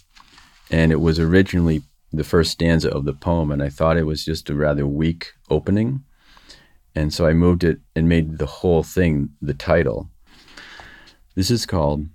and 0.71 0.93
it 0.93 1.01
was 1.01 1.19
originally 1.19 1.83
the 2.13 2.25
first 2.25 2.53
stanza 2.53 2.91
of 2.91 3.05
the 3.05 3.13
poem, 3.13 3.51
and 3.51 3.63
I 3.63 3.69
thought 3.69 3.97
it 3.97 4.07
was 4.07 4.25
just 4.25 4.51
a 4.51 4.55
rather 4.55 4.87
weak 4.87 5.33
opening, 5.49 6.05
and 6.95 7.13
so 7.13 7.27
I 7.27 7.33
moved 7.33 7.65
it 7.65 7.81
and 7.97 8.09
made 8.09 8.39
the 8.39 8.47
whole 8.47 8.83
thing 8.83 9.31
the 9.41 9.55
title. 9.55 10.11
This 11.35 11.51
is 11.51 11.67
called 11.67 12.07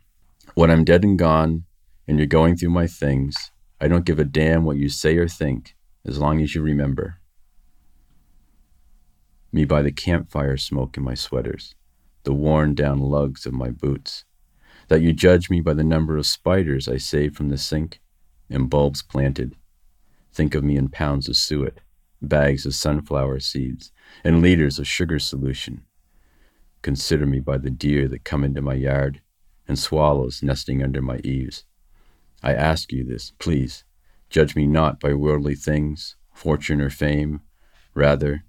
"When 0.54 0.72
I'm 0.72 0.84
Dead 0.84 1.04
and 1.04 1.18
Gone, 1.18 1.66
and 2.08 2.18
You're 2.18 2.28
Going 2.28 2.56
Through 2.56 2.70
My 2.70 2.88
Things." 2.88 3.52
I 3.82 3.90
don't 3.90 4.06
give 4.06 4.20
a 4.20 4.24
damn 4.24 4.64
what 4.64 4.78
you 4.78 4.88
say 4.88 5.18
or 5.18 5.28
think 5.28 5.75
as 6.06 6.20
long 6.20 6.42
as 6.42 6.56
you 6.56 6.62
remember. 6.62 7.20
Me 9.52 9.66
by 9.66 9.82
the 9.82 9.92
campfire 9.92 10.58
smoke 10.58 10.98
in 10.98 11.04
my 11.04 11.14
sweaters, 11.14 11.76
the 12.24 12.34
worn 12.34 12.76
down 12.76 13.00
lugs 13.00 13.46
of 13.46 13.54
my 13.54 13.70
boots, 13.70 14.26
that 14.88 15.02
you 15.02 15.14
judge 15.14 15.50
me 15.50 15.62
by 15.62 15.74
the 15.74 15.84
number 15.84 16.18
of 16.18 16.26
spiders 16.26 16.88
I 16.88 16.98
saved 16.98 17.36
from 17.36 17.50
the 17.50 17.58
sink 17.58 18.00
and 18.50 18.70
bulbs 18.70 19.02
planted, 19.02 19.56
think 20.32 20.54
of 20.54 20.64
me 20.64 20.76
in 20.76 20.90
pounds 20.90 21.28
of 21.28 21.38
suet, 21.38 21.80
bags 22.22 22.66
of 22.66 22.76
sunflower 22.76 23.40
seeds, 23.40 23.92
and 24.24 24.42
liters 24.42 24.78
of 24.78 24.88
sugar 24.88 25.20
solution. 25.20 25.84
Consider 26.82 27.26
me 27.26 27.40
by 27.40 27.58
the 27.58 27.72
deer 27.72 28.08
that 28.08 28.24
come 28.24 28.44
into 28.44 28.62
my 28.62 28.76
yard, 28.76 29.22
and 29.68 29.80
swallows 29.80 30.44
nesting 30.44 30.84
under 30.84 31.02
my 31.02 31.18
eaves. 31.24 31.64
I 32.44 32.54
ask 32.54 32.92
you 32.92 33.04
this, 33.04 33.32
please. 33.40 33.84
Judge 34.30 34.56
me 34.56 34.68
not 34.68 35.00
by 35.00 35.14
worldly 35.14 35.56
things, 35.56 36.16
fortune 36.34 36.82
or 36.82 36.90
fame. 36.90 37.42
Rather, 37.94 38.44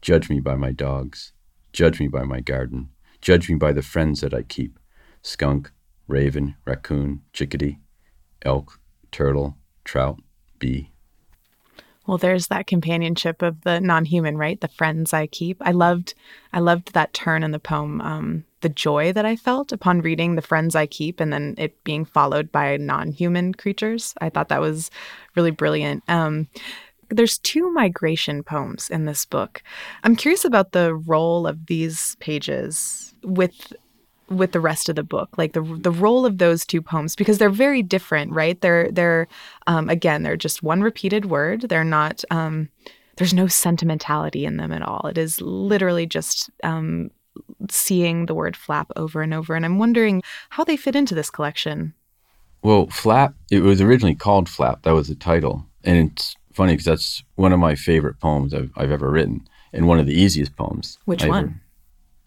judge 0.00 0.30
me 0.30 0.40
by 0.40 0.54
my 0.56 0.72
dogs. 0.72 1.32
Judge 1.72 2.00
me 2.00 2.08
by 2.08 2.24
my 2.24 2.40
garden. 2.40 2.90
Judge 3.20 3.48
me 3.48 3.54
by 3.56 3.72
the 3.72 3.82
friends 3.82 4.20
that 4.20 4.34
I 4.34 4.42
keep 4.42 4.78
skunk, 5.22 5.70
raven, 6.08 6.56
raccoon, 6.64 7.22
chickadee, 7.32 7.78
elk, 8.42 8.80
turtle, 9.10 9.56
trout, 9.84 10.20
bee. 10.58 10.90
Well, 12.06 12.18
there's 12.18 12.48
that 12.48 12.66
companionship 12.66 13.42
of 13.42 13.62
the 13.62 13.80
non-human, 13.80 14.36
right? 14.36 14.60
The 14.60 14.68
friends 14.68 15.12
I 15.12 15.28
keep. 15.28 15.58
I 15.60 15.70
loved, 15.70 16.14
I 16.52 16.58
loved 16.58 16.94
that 16.94 17.14
turn 17.14 17.44
in 17.44 17.52
the 17.52 17.60
poem. 17.60 18.00
Um, 18.00 18.44
the 18.62 18.68
joy 18.68 19.12
that 19.12 19.24
I 19.24 19.36
felt 19.36 19.72
upon 19.72 20.00
reading 20.00 20.34
the 20.34 20.42
friends 20.42 20.74
I 20.74 20.86
keep, 20.86 21.20
and 21.20 21.32
then 21.32 21.54
it 21.58 21.82
being 21.84 22.04
followed 22.04 22.50
by 22.50 22.76
non-human 22.78 23.54
creatures. 23.54 24.14
I 24.20 24.30
thought 24.30 24.48
that 24.48 24.60
was 24.60 24.90
really 25.36 25.50
brilliant. 25.50 26.02
Um, 26.08 26.48
there's 27.10 27.38
two 27.38 27.70
migration 27.72 28.42
poems 28.42 28.88
in 28.90 29.04
this 29.04 29.24
book. 29.24 29.62
I'm 30.02 30.16
curious 30.16 30.44
about 30.44 30.72
the 30.72 30.94
role 30.94 31.46
of 31.46 31.66
these 31.66 32.16
pages 32.20 33.14
with 33.22 33.72
with 34.28 34.52
the 34.52 34.60
rest 34.60 34.88
of 34.88 34.96
the 34.96 35.02
book 35.02 35.36
like 35.36 35.52
the 35.52 35.60
the 35.60 35.90
role 35.90 36.24
of 36.24 36.38
those 36.38 36.64
two 36.64 36.80
poems 36.80 37.14
because 37.14 37.36
they're 37.36 37.50
very 37.50 37.82
different 37.82 38.32
right 38.32 38.62
they're 38.62 38.90
they're 38.90 39.28
um, 39.66 39.90
again 39.90 40.22
they're 40.22 40.38
just 40.38 40.62
one 40.62 40.80
repeated 40.80 41.26
word 41.26 41.62
they're 41.62 41.84
not 41.84 42.24
um, 42.30 42.68
there's 43.16 43.34
no 43.34 43.46
sentimentality 43.46 44.46
in 44.46 44.56
them 44.56 44.72
at 44.72 44.80
all 44.80 45.06
it 45.06 45.18
is 45.18 45.38
literally 45.42 46.06
just 46.06 46.48
um, 46.62 47.10
seeing 47.70 48.26
the 48.26 48.34
word 48.34 48.56
flap 48.56 48.90
over 48.96 49.22
and 49.22 49.32
over 49.32 49.54
and 49.54 49.64
i'm 49.64 49.78
wondering 49.78 50.22
how 50.50 50.64
they 50.64 50.76
fit 50.76 50.96
into 50.96 51.14
this 51.14 51.30
collection 51.30 51.94
well 52.62 52.86
flap 52.88 53.34
it 53.50 53.60
was 53.60 53.80
originally 53.80 54.14
called 54.14 54.48
flap 54.48 54.82
that 54.82 54.94
was 54.94 55.08
the 55.08 55.14
title 55.14 55.66
and 55.84 56.10
it's 56.10 56.36
funny 56.52 56.74
because 56.74 56.84
that's 56.84 57.22
one 57.36 57.52
of 57.52 57.58
my 57.58 57.74
favorite 57.74 58.20
poems 58.20 58.52
I've, 58.52 58.70
I've 58.76 58.90
ever 58.90 59.10
written 59.10 59.46
and 59.72 59.88
one 59.88 59.98
of 59.98 60.06
the 60.06 60.14
easiest 60.14 60.56
poems 60.56 60.98
which 61.06 61.22
I've 61.22 61.30
one 61.30 61.44
ever, 61.44 61.62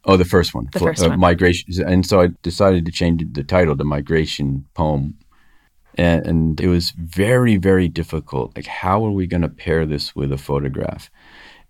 Oh, 0.06 0.18
the 0.18 0.26
first 0.26 0.54
one. 0.54 0.70
The 0.72 0.80
first 0.80 1.04
uh, 1.04 1.10
one. 1.10 1.20
Migration. 1.20 1.74
And 1.86 2.06
so 2.06 2.22
I 2.22 2.30
decided 2.44 2.86
to 2.86 2.92
change 2.92 3.24
the 3.32 3.44
title 3.44 3.76
to 3.76 3.84
Migration 3.84 4.66
Poem. 4.74 5.18
And, 5.96 6.26
and 6.26 6.62
it 6.62 6.68
was 6.68 6.92
very, 6.92 7.58
very 7.58 7.88
difficult. 7.88 8.56
Like, 8.56 8.68
how 8.68 9.06
are 9.06 9.12
we 9.12 9.28
going 9.28 9.42
to 9.42 9.50
pair 9.50 9.86
this 9.86 10.16
with 10.16 10.32
a 10.32 10.38
photograph? 10.38 11.10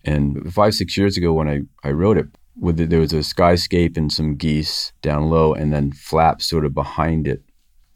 And 0.03 0.53
five, 0.53 0.73
six 0.73 0.97
years 0.97 1.17
ago, 1.17 1.33
when 1.33 1.47
I, 1.47 1.61
I 1.87 1.91
wrote 1.91 2.17
it, 2.17 2.27
with 2.59 2.77
the, 2.77 2.85
there 2.85 2.99
was 2.99 3.13
a 3.13 3.17
skyscape 3.17 3.97
and 3.97 4.11
some 4.11 4.35
geese 4.35 4.93
down 5.01 5.29
low, 5.29 5.53
and 5.53 5.73
then 5.73 5.91
flaps 5.91 6.45
sort 6.45 6.65
of 6.65 6.73
behind 6.73 7.27
it. 7.27 7.41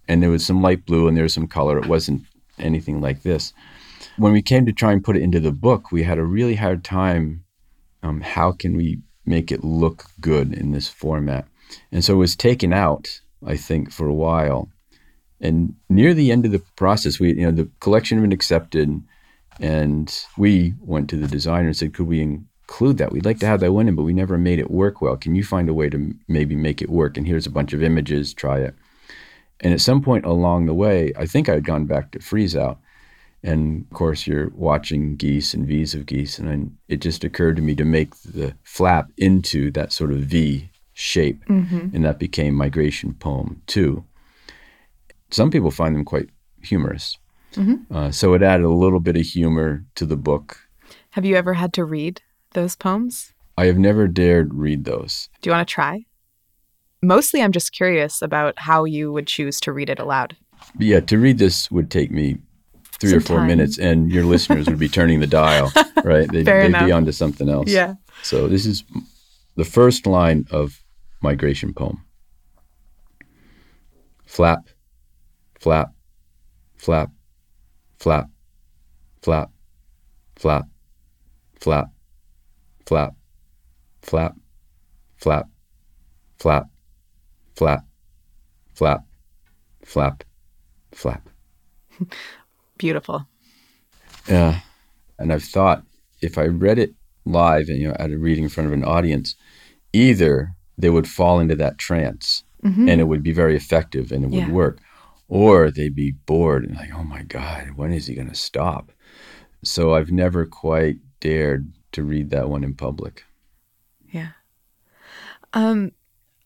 And 0.07 0.23
there 0.23 0.31
was 0.31 0.45
some 0.45 0.61
light 0.61 0.85
blue 0.85 1.07
and 1.07 1.15
there 1.15 1.23
was 1.23 1.33
some 1.33 1.47
color. 1.47 1.77
It 1.77 1.87
wasn't 1.87 2.23
anything 2.57 2.99
like 2.99 3.21
this. 3.21 3.53
When 4.17 4.33
we 4.33 4.41
came 4.41 4.65
to 4.65 4.73
try 4.73 4.91
and 4.91 5.03
put 5.03 5.15
it 5.15 5.21
into 5.21 5.39
the 5.39 5.51
book, 5.51 5.91
we 5.91 6.03
had 6.03 6.17
a 6.17 6.23
really 6.23 6.55
hard 6.55 6.83
time. 6.83 7.43
Um, 8.01 8.21
how 8.21 8.51
can 8.51 8.75
we 8.75 9.01
make 9.29 9.51
it 9.51 9.63
look 9.63 10.05
good 10.19 10.53
in 10.53 10.71
this 10.71 10.89
format. 10.89 11.47
And 11.91 12.03
so 12.03 12.15
it 12.15 12.17
was 12.17 12.35
taken 12.35 12.73
out, 12.73 13.21
I 13.45 13.55
think, 13.55 13.91
for 13.91 14.07
a 14.07 14.13
while. 14.13 14.69
And 15.39 15.75
near 15.87 16.13
the 16.13 16.31
end 16.31 16.45
of 16.45 16.51
the 16.51 16.63
process, 16.75 17.19
we, 17.19 17.29
you 17.35 17.45
know, 17.45 17.51
the 17.51 17.69
collection 17.79 18.17
had 18.17 18.23
been 18.23 18.33
accepted, 18.33 19.01
and 19.61 20.25
we 20.37 20.73
went 20.81 21.09
to 21.11 21.15
the 21.15 21.27
designer 21.27 21.67
and 21.67 21.77
said, 21.77 21.93
"Could 21.93 22.07
we 22.07 22.39
include 22.69 22.99
that? 22.99 23.11
We'd 23.11 23.25
like 23.25 23.39
to 23.39 23.47
have 23.47 23.59
that 23.61 23.73
one 23.73 23.87
in, 23.87 23.95
but 23.95 24.03
we 24.03 24.13
never 24.13 24.37
made 24.37 24.59
it 24.59 24.69
work 24.69 25.01
well. 25.01 25.17
Can 25.17 25.35
you 25.35 25.43
find 25.43 25.67
a 25.67 25.73
way 25.73 25.89
to 25.89 26.13
maybe 26.27 26.55
make 26.55 26.81
it 26.81 26.89
work? 26.89 27.17
And 27.17 27.25
here's 27.25 27.47
a 27.47 27.51
bunch 27.51 27.73
of 27.73 27.81
images. 27.81 28.33
Try 28.33 28.59
it." 28.59 28.75
And 29.61 29.73
at 29.73 29.81
some 29.81 30.01
point 30.01 30.25
along 30.25 30.65
the 30.67 30.73
way, 30.73 31.11
I 31.17 31.25
think 31.25 31.49
I 31.49 31.55
had 31.55 31.65
gone 31.65 31.85
back 31.85 32.11
to 32.11 32.19
Freezeout, 32.19 32.77
and 33.43 33.85
of 33.89 33.97
course, 33.97 34.27
you're 34.27 34.49
watching 34.49 35.15
geese 35.15 35.53
and 35.53 35.65
V's 35.65 35.95
of 35.95 36.05
geese. 36.05 36.37
And 36.37 36.49
I, 36.49 36.93
it 36.93 37.01
just 37.01 37.23
occurred 37.23 37.55
to 37.55 37.61
me 37.61 37.75
to 37.75 37.85
make 37.85 38.15
the 38.21 38.53
flap 38.63 39.11
into 39.17 39.71
that 39.71 39.91
sort 39.91 40.11
of 40.11 40.19
V 40.19 40.69
shape. 40.93 41.43
mm-hmm. 41.45 41.89
And 41.93 42.05
that 42.05 42.19
became 42.19 42.53
Migration 42.53 43.13
Poem 43.15 43.61
2. 43.67 44.03
Some 45.31 45.49
people 45.49 45.71
find 45.71 45.95
them 45.95 46.05
quite 46.05 46.29
humorous. 46.61 47.17
Mm-hmm. 47.53 47.93
Uh, 47.93 48.11
so 48.11 48.33
it 48.33 48.43
added 48.43 48.65
a 48.65 48.69
little 48.69 48.99
bit 48.99 49.17
of 49.17 49.23
humor 49.23 49.85
to 49.95 50.05
the 50.05 50.17
book. 50.17 50.59
have 51.11 51.25
you 51.25 51.35
ever 51.35 51.53
had 51.53 51.73
to 51.73 51.83
read 51.83 52.21
those 52.53 52.75
poems 52.75 53.33
I 53.57 53.65
have 53.65 53.77
never 53.77 54.07
dared 54.07 54.53
read 54.53 54.85
those. 54.85 55.29
do 55.41 55.49
you 55.49 55.53
want 55.55 55.67
to 55.67 55.73
try 55.73 56.05
mostly 57.01 57.41
i'm 57.41 57.51
just 57.51 57.71
curious 57.71 58.21
about 58.21 58.53
how 58.57 58.83
you 58.85 59.11
would 59.11 59.27
choose 59.27 59.59
to 59.61 59.71
read 59.73 59.89
it 59.89 59.99
aloud 59.99 60.35
yeah, 60.77 60.99
to 60.99 61.17
read 61.17 61.37
this 61.37 61.71
would 61.71 61.89
take 61.89 62.11
me 62.11 62.37
three 62.99 63.13
or 63.13 63.21
four 63.21 63.37
time. 63.37 63.47
minutes, 63.47 63.79
and 63.79 64.11
your 64.11 64.25
listeners 64.25 64.67
would 64.67 64.77
be 64.77 64.89
turning 64.99 65.21
the 65.21 65.25
dial, 65.25 65.71
right? 66.03 66.29
They'd, 66.29 66.43
Fair 66.45 66.61
they'd 66.63 66.67
enough. 66.67 66.85
be 66.85 66.91
onto 66.91 67.13
something 67.13 67.47
else. 67.47 67.69
yeah 67.69 67.93
So 68.23 68.49
this 68.49 68.65
is 68.65 68.83
the 69.55 69.63
first 69.63 70.05
line 70.05 70.45
of 70.51 70.83
Migration 71.21 71.73
Poem. 71.73 72.03
Flap, 74.25 74.67
flap, 75.61 75.93
flap, 76.77 77.09
flap, 77.99 78.29
flap, 79.21 79.49
flap, 80.35 80.65
flap, 81.55 81.87
flap, 82.89 83.13
flap, 84.01 84.33
flap, 85.17 85.45
flap, 86.39 86.65
flap, 87.55 87.85
flap, 88.73 89.01
flap, 89.85 90.23
flap. 90.91 91.29
beautiful 92.79 93.27
Yeah. 94.27 94.61
And 95.19 95.31
I've 95.31 95.43
thought 95.43 95.83
if 96.19 96.39
I 96.39 96.45
read 96.45 96.79
it 96.79 96.95
live 97.25 97.69
and 97.69 97.77
you 97.77 97.89
know 97.89 97.95
at 97.99 98.09
a 98.09 98.17
reading 98.17 98.45
in 98.45 98.49
front 98.49 98.65
of 98.65 98.73
an 98.73 98.83
audience, 98.83 99.35
either 99.93 100.53
they 100.75 100.89
would 100.89 101.07
fall 101.07 101.39
into 101.39 101.55
that 101.57 101.77
trance 101.77 102.43
Mhm. 102.63 102.89
and 102.89 102.99
it 102.99 103.03
would 103.07 103.21
be 103.21 103.33
very 103.33 103.55
effective 103.55 104.11
and 104.11 104.23
it 104.23 104.31
would 104.31 104.47
Yeah. 104.47 104.51
work, 104.63 104.79
or 105.27 105.69
they'd 105.69 105.93
be 105.93 106.13
bored 106.25 106.65
and 106.65 106.75
like, 106.75 106.91
oh 106.91 107.03
my 107.03 107.21
God, 107.21 107.73
when 107.75 107.93
is 107.93 108.07
he 108.07 108.15
going 108.15 108.29
to 108.29 108.35
stop? 108.49 108.91
So 109.63 109.93
I've 109.93 110.11
never 110.11 110.47
quite 110.47 110.97
dared 111.19 111.71
to 111.91 112.03
read 112.03 112.29
that 112.29 112.49
one 112.49 112.63
in 112.63 112.73
public. 112.73 113.25
Yeah. 114.11 114.31
Um, 115.53 115.91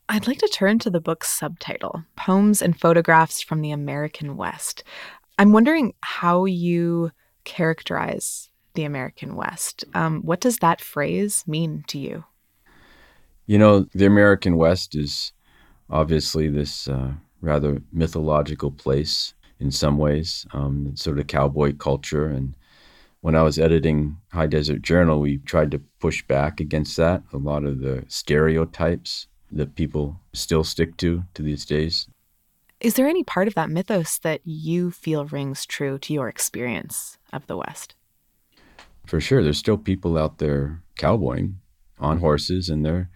I'd 0.08 0.26
like 0.26 0.38
to 0.38 0.48
turn 0.48 0.78
to 0.80 0.90
the 0.90 1.00
book's 1.00 1.30
subtitle 1.30 2.04
Poems 2.16 2.60
and 2.62 2.78
Photographs 2.78 3.42
from 3.42 3.60
the 3.60 3.70
American 3.70 4.36
West. 4.36 4.84
I'm 5.38 5.52
wondering 5.52 5.94
how 6.00 6.44
you 6.44 7.10
characterize 7.44 8.50
the 8.74 8.84
American 8.84 9.36
West. 9.36 9.84
Um, 9.94 10.22
what 10.22 10.40
does 10.40 10.58
that 10.58 10.80
phrase 10.80 11.44
mean 11.46 11.84
to 11.88 11.98
you? 11.98 12.24
You 13.46 13.58
know, 13.58 13.86
the 13.94 14.06
American 14.06 14.56
West 14.56 14.94
is 14.94 15.32
obviously 15.90 16.48
this 16.48 16.88
uh, 16.88 17.12
rather 17.40 17.82
mythological 17.92 18.70
place 18.70 19.34
in 19.60 19.70
some 19.70 19.98
ways, 19.98 20.46
um, 20.52 20.88
it's 20.90 21.02
sort 21.02 21.18
of 21.18 21.26
cowboy 21.26 21.74
culture. 21.74 22.26
And 22.26 22.56
when 23.24 23.34
I 23.34 23.40
was 23.40 23.58
editing 23.58 24.18
High 24.32 24.48
Desert 24.48 24.82
Journal, 24.82 25.18
we 25.18 25.38
tried 25.38 25.70
to 25.70 25.78
push 25.98 26.22
back 26.26 26.60
against 26.60 26.94
that. 26.98 27.22
A 27.32 27.38
lot 27.38 27.64
of 27.64 27.80
the 27.80 28.04
stereotypes 28.06 29.28
that 29.50 29.76
people 29.76 30.20
still 30.34 30.62
stick 30.62 30.98
to 30.98 31.24
to 31.32 31.40
these 31.40 31.64
days. 31.64 32.06
Is 32.80 32.96
there 32.96 33.08
any 33.08 33.24
part 33.24 33.48
of 33.48 33.54
that 33.54 33.70
mythos 33.70 34.18
that 34.18 34.42
you 34.44 34.90
feel 34.90 35.24
rings 35.24 35.64
true 35.64 35.96
to 36.00 36.12
your 36.12 36.28
experience 36.28 37.16
of 37.32 37.46
the 37.46 37.56
West? 37.56 37.94
For 39.06 39.22
sure, 39.22 39.42
there's 39.42 39.56
still 39.56 39.78
people 39.78 40.18
out 40.18 40.36
there 40.36 40.82
cowboying 40.98 41.60
on 41.98 42.18
horses, 42.18 42.68
and 42.68 42.84
they're 42.84 43.08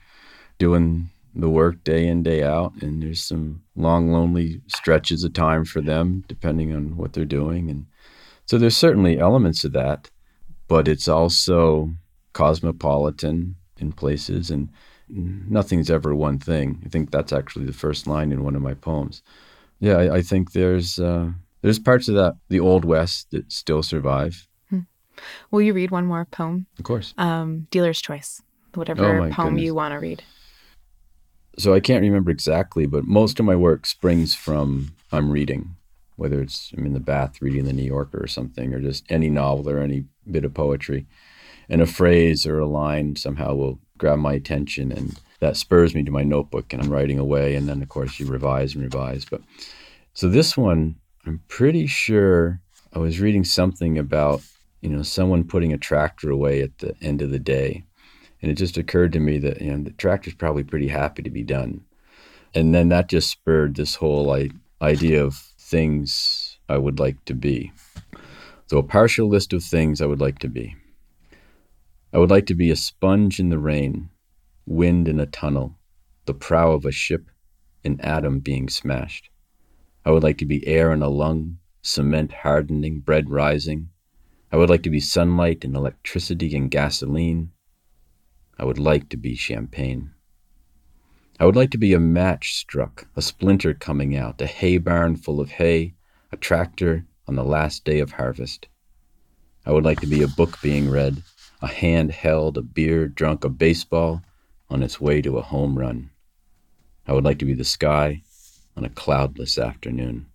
doing 0.57 1.11
the 1.35 1.51
work 1.51 1.85
day 1.85 2.07
in 2.07 2.23
day 2.23 2.43
out. 2.43 2.73
And 2.81 3.03
there's 3.03 3.23
some 3.23 3.61
long, 3.77 4.11
lonely 4.11 4.63
stretches 4.69 5.23
of 5.23 5.35
time 5.35 5.67
for 5.67 5.83
them, 5.83 6.25
depending 6.29 6.75
on 6.75 6.97
what 6.97 7.13
they're 7.13 7.27
doing. 7.27 7.69
And 7.69 7.85
so 8.49 8.57
there's 8.59 8.77
certainly 8.77 9.19
elements 9.21 9.63
of 9.65 9.73
that, 9.75 10.11
but 10.69 10.89
it's 10.89 11.07
also 11.09 11.91
cosmopolitan 12.33 13.57
in 13.79 13.93
places, 13.93 14.51
and 14.51 14.69
nothing's 15.09 15.91
ever 15.91 16.15
one 16.15 16.39
thing. 16.39 16.83
I 16.85 16.89
think 16.89 17.11
that's 17.11 17.33
actually 17.33 17.67
the 17.67 17.73
first 17.73 18.07
line 18.07 18.33
in 18.33 18.43
one 18.43 18.57
of 18.57 18.63
my 18.63 18.75
poems. 18.75 19.23
Yeah, 19.81 19.97
I, 19.99 20.17
I 20.17 20.23
think 20.23 20.53
there's 20.53 20.99
uh, 20.99 21.31
there's 21.63 21.79
parts 21.79 22.09
of 22.09 22.15
that 22.17 22.37
the 22.49 22.61
old 22.61 22.85
west 22.85 23.31
that 23.31 23.53
still 23.53 23.83
survive. 23.83 24.47
Will 25.51 25.61
you 25.63 25.73
read 25.73 25.91
one 25.91 26.07
more 26.07 26.25
poem? 26.27 26.67
Of 26.79 26.85
course. 26.85 27.13
Um, 27.19 27.67
Dealer's 27.73 28.01
Choice, 28.01 28.41
Oh, 28.75 28.79
whatever 28.79 29.19
my 29.19 29.31
poem 29.31 29.49
goodness. 29.55 29.65
you 29.65 29.75
want 29.75 29.93
to 29.93 29.99
read. 29.99 30.23
so 31.59 31.75
I 31.75 31.81
can't 31.81 32.03
remember 32.03 32.31
exactly, 32.31 32.87
but 32.87 33.03
most 33.05 33.41
of 33.41 33.45
my 33.45 33.57
work 33.57 33.85
springs 33.87 34.37
from 34.37 34.95
I'm 35.11 35.29
reading. 35.33 35.75
Whether 36.19 36.41
it's 36.43 36.73
I'm 36.77 36.85
in 36.85 36.95
the 36.95 37.01
bath 37.01 37.41
reading 37.41 37.65
the 37.65 37.73
New 37.73 37.85
Yorker 37.85 38.23
or 38.23 38.27
something, 38.27 38.75
or 38.75 38.81
just 38.81 39.05
any 39.09 39.31
novel 39.31 39.71
or 39.71 39.79
any 39.79 40.05
bit 40.31 40.45
of 40.45 40.53
poetry. 40.53 41.07
And 41.69 41.81
a 41.81 41.87
phrase 41.87 42.47
or 42.47 42.59
a 42.59 42.67
line 42.67 43.17
somehow 43.17 43.55
will 43.55 43.79
grab 43.97 44.19
my 44.19 44.33
attention 44.33 44.91
and 44.91 45.19
that 45.41 45.57
spurs 45.57 45.95
me 45.95 46.03
to 46.03 46.11
my 46.11 46.25
notebook 46.25 46.73
and 46.73 46.83
I'm 46.83 46.91
writing 46.91 47.19
away. 47.19 47.55
And 47.55 47.69
then, 47.69 47.83
of 47.83 47.89
course, 47.89 48.19
you 48.19 48.27
revise 48.27 48.75
and 48.75 48.83
revise. 48.83 49.25
But 49.25 49.43
so 50.13 50.29
this 50.29 50.57
one, 50.57 50.97
I'm 51.25 51.41
pretty 51.49 51.87
sure 51.87 52.61
I 52.93 52.99
was 52.99 53.21
reading 53.21 53.45
something 53.45 53.99
about, 53.99 54.43
you 54.81 54.89
know, 54.89 55.03
someone 55.03 55.45
putting 55.45 55.73
a 55.73 55.79
tractor 55.79 56.31
away 56.31 56.63
at 56.63 56.79
the 56.79 56.97
end 57.01 57.23
of 57.23 57.31
the 57.31 57.39
day. 57.39 57.85
And 58.43 58.51
it 58.51 58.55
just 58.55 58.77
occurred 58.77 59.13
to 59.13 59.21
me 59.21 59.39
that, 59.39 59.61
you 59.61 59.71
know, 59.71 59.85
the 59.85 59.91
tractor's 59.91 60.35
probably 60.35 60.65
pretty 60.65 60.89
happy 60.89 61.23
to 61.23 61.31
be 61.31 61.45
done. 61.45 61.83
And 62.55 62.75
then 62.75 62.89
that 62.89 63.09
just 63.09 63.31
spurred 63.31 63.77
this 63.77 63.97
whole 63.97 64.35
idea 64.81 65.25
of 65.25 65.43
things 65.69 66.59
I 66.69 66.79
would 66.79 66.99
like 66.99 67.25
to 67.27 67.35
be. 67.35 67.73
So, 68.67 68.79
a 68.79 68.83
partial 68.83 69.29
list 69.29 69.53
of 69.53 69.63
things 69.63 70.01
I 70.01 70.07
would 70.07 70.21
like 70.21 70.39
to 70.41 70.49
be. 70.49 70.77
I 72.13 72.19
would 72.19 72.31
like 72.31 72.47
to 72.47 72.55
be 72.55 72.71
a 72.71 72.77
sponge 72.77 73.39
in 73.39 73.51
the 73.51 73.59
rain, 73.59 74.11
wind 74.67 75.09
in 75.09 75.21
a 75.21 75.27
tunnel, 75.27 75.79
the 76.25 76.35
prow 76.35 76.73
of 76.73 76.85
a 76.85 76.93
ship, 76.93 77.31
an 77.85 78.01
atom 78.01 78.41
being 78.41 78.69
smashed. 78.69 79.31
I 80.05 80.11
would 80.11 80.23
like 80.23 80.39
to 80.39 80.47
be 80.47 80.67
air 80.67 80.93
in 80.93 81.03
a 81.03 81.09
lung, 81.09 81.59
cement 81.83 82.33
hardening, 82.33 83.01
bread 83.01 83.31
rising. 83.31 83.91
I 84.51 84.57
would 84.57 84.71
like 84.71 84.83
to 84.85 84.91
be 84.91 85.01
sunlight 85.01 85.65
and 85.65 85.77
electricity 85.77 86.57
and 86.57 86.71
gasoline. 86.71 87.53
I 88.59 88.65
would 88.65 88.79
like 88.79 89.11
to 89.11 89.17
be 89.17 89.35
champagne. 89.35 90.13
I 91.41 91.47
would 91.47 91.55
like 91.55 91.71
to 91.71 91.79
be 91.79 91.93
a 91.93 92.01
match 92.01 92.57
struck, 92.57 93.07
a 93.15 93.23
splinter 93.23 93.73
coming 93.73 94.17
out, 94.17 94.41
a 94.41 94.47
hay 94.47 94.79
barn 94.79 95.15
full 95.15 95.41
of 95.41 95.53
hay, 95.53 95.95
a 96.33 96.37
tractor 96.37 97.07
on 97.29 97.37
the 97.37 97.45
last 97.45 97.85
day 97.85 98.01
of 98.01 98.11
harvest. 98.13 98.67
I 99.65 99.71
would 99.71 99.85
like 99.85 100.01
to 100.01 100.09
be 100.09 100.21
a 100.23 100.29
book 100.29 100.61
being 100.61 100.91
read, 100.91 101.23
a 101.63 101.69
hand 101.69 102.11
held, 102.11 102.59
a 102.59 102.63
beer 102.63 103.07
drunk, 103.07 103.45
a 103.45 103.49
baseball 103.49 104.23
on 104.69 104.83
its 104.83 105.01
way 105.01 105.23
to 105.23 105.39
a 105.39 105.43
home 105.43 105.79
run. 105.79 106.11
I 107.07 107.13
would 107.13 107.25
like 107.25 107.39
to 107.39 107.45
be 107.45 107.55
the 107.55 107.65
sky 107.65 108.23
on 108.77 108.85
a 108.85 108.91
cloudless 108.91 109.59
afternoon. 109.59 110.27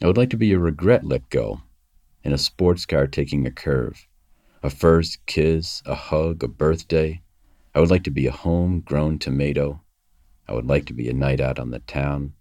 I 0.00 0.06
would 0.06 0.16
like 0.16 0.30
to 0.30 0.36
be 0.36 0.52
a 0.52 0.58
regret 0.58 1.04
let 1.04 1.28
go 1.30 1.62
in 2.22 2.32
a 2.32 2.38
sports 2.38 2.86
car 2.86 3.08
taking 3.08 3.44
a 3.44 3.50
curve, 3.50 4.06
a 4.62 4.70
first 4.70 5.26
kiss, 5.26 5.82
a 5.84 5.96
hug, 5.96 6.44
a 6.44 6.48
birthday, 6.48 7.22
I 7.74 7.80
would 7.80 7.90
like 7.90 8.04
to 8.04 8.10
be 8.10 8.28
a 8.28 8.32
home-grown 8.32 9.18
tomato. 9.18 9.80
I 10.46 10.52
would 10.52 10.66
like 10.66 10.84
to 10.86 10.92
be 10.92 11.08
a 11.08 11.12
night 11.12 11.40
out 11.40 11.58
on 11.58 11.70
the 11.70 11.80
town. 11.80 12.34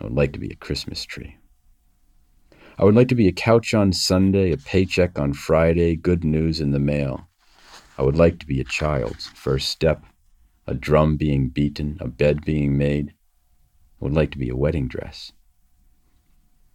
I 0.00 0.04
would 0.04 0.14
like 0.14 0.32
to 0.32 0.38
be 0.38 0.48
a 0.48 0.56
Christmas 0.56 1.04
tree. 1.04 1.36
I 2.78 2.84
would 2.84 2.94
like 2.94 3.08
to 3.08 3.14
be 3.14 3.28
a 3.28 3.32
couch 3.32 3.74
on 3.74 3.92
Sunday, 3.92 4.52
a 4.52 4.56
paycheck 4.56 5.18
on 5.18 5.34
Friday, 5.34 5.96
good 5.96 6.24
news 6.24 6.60
in 6.60 6.70
the 6.70 6.78
mail. 6.78 7.28
I 7.98 8.02
would 8.02 8.16
like 8.16 8.38
to 8.38 8.46
be 8.46 8.60
a 8.60 8.64
child's 8.64 9.26
first 9.26 9.68
step, 9.68 10.02
a 10.66 10.74
drum 10.74 11.16
being 11.16 11.48
beaten, 11.48 11.98
a 12.00 12.08
bed 12.08 12.44
being 12.44 12.78
made. 12.78 13.12
I 14.00 14.04
would 14.04 14.14
like 14.14 14.30
to 14.30 14.38
be 14.38 14.48
a 14.48 14.56
wedding 14.56 14.88
dress. 14.88 15.32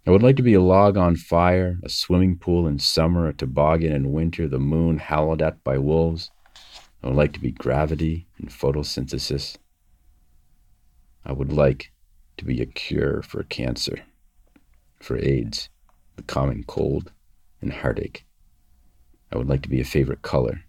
I 0.06 0.12
would 0.12 0.22
like 0.22 0.36
to 0.36 0.44
be 0.44 0.54
a 0.54 0.62
log 0.62 0.98
on 0.98 1.16
fire, 1.16 1.80
a 1.82 1.90
swimming 1.90 2.38
pool 2.38 2.68
in 2.68 2.78
summer, 2.78 3.30
a 3.30 3.34
toboggan 3.34 3.94
in 3.94 4.12
winter, 4.12 4.48
the 4.48 4.60
moon 4.60 4.98
howled 4.98 5.42
at 5.42 5.64
by 5.64 5.78
wolves. 5.78 6.30
I 7.04 7.08
would 7.08 7.18
like 7.18 7.34
to 7.34 7.40
be 7.42 7.52
gravity 7.52 8.28
and 8.38 8.50
photosynthesis. 8.50 9.58
I 11.26 11.34
would 11.34 11.52
like 11.52 11.92
to 12.38 12.46
be 12.46 12.62
a 12.62 12.66
cure 12.66 13.22
for 13.22 13.44
cancer, 13.44 14.00
for 15.02 15.18
AIDS, 15.18 15.68
the 16.16 16.24
common 16.24 16.64
cold, 16.64 17.12
and 17.62 17.74
heartache. 17.74 18.26
I 19.34 19.38
would 19.38 19.50
like 19.50 19.64
to 19.64 19.70
be 19.70 19.82
a 19.82 19.86
favorite 19.86 20.22
color, 20.22 20.64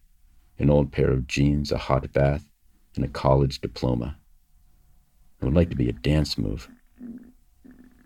an 0.58 0.70
old 0.70 0.90
pair 0.90 1.10
of 1.10 1.28
jeans, 1.28 1.70
a 1.70 1.78
hot 1.78 2.12
bath, 2.12 2.44
and 2.96 3.04
a 3.04 3.08
college 3.08 3.60
diploma. 3.60 4.16
I 5.40 5.44
would 5.44 5.54
like 5.54 5.70
to 5.70 5.76
be 5.76 5.88
a 5.88 5.92
dance 5.92 6.36
move. 6.36 6.68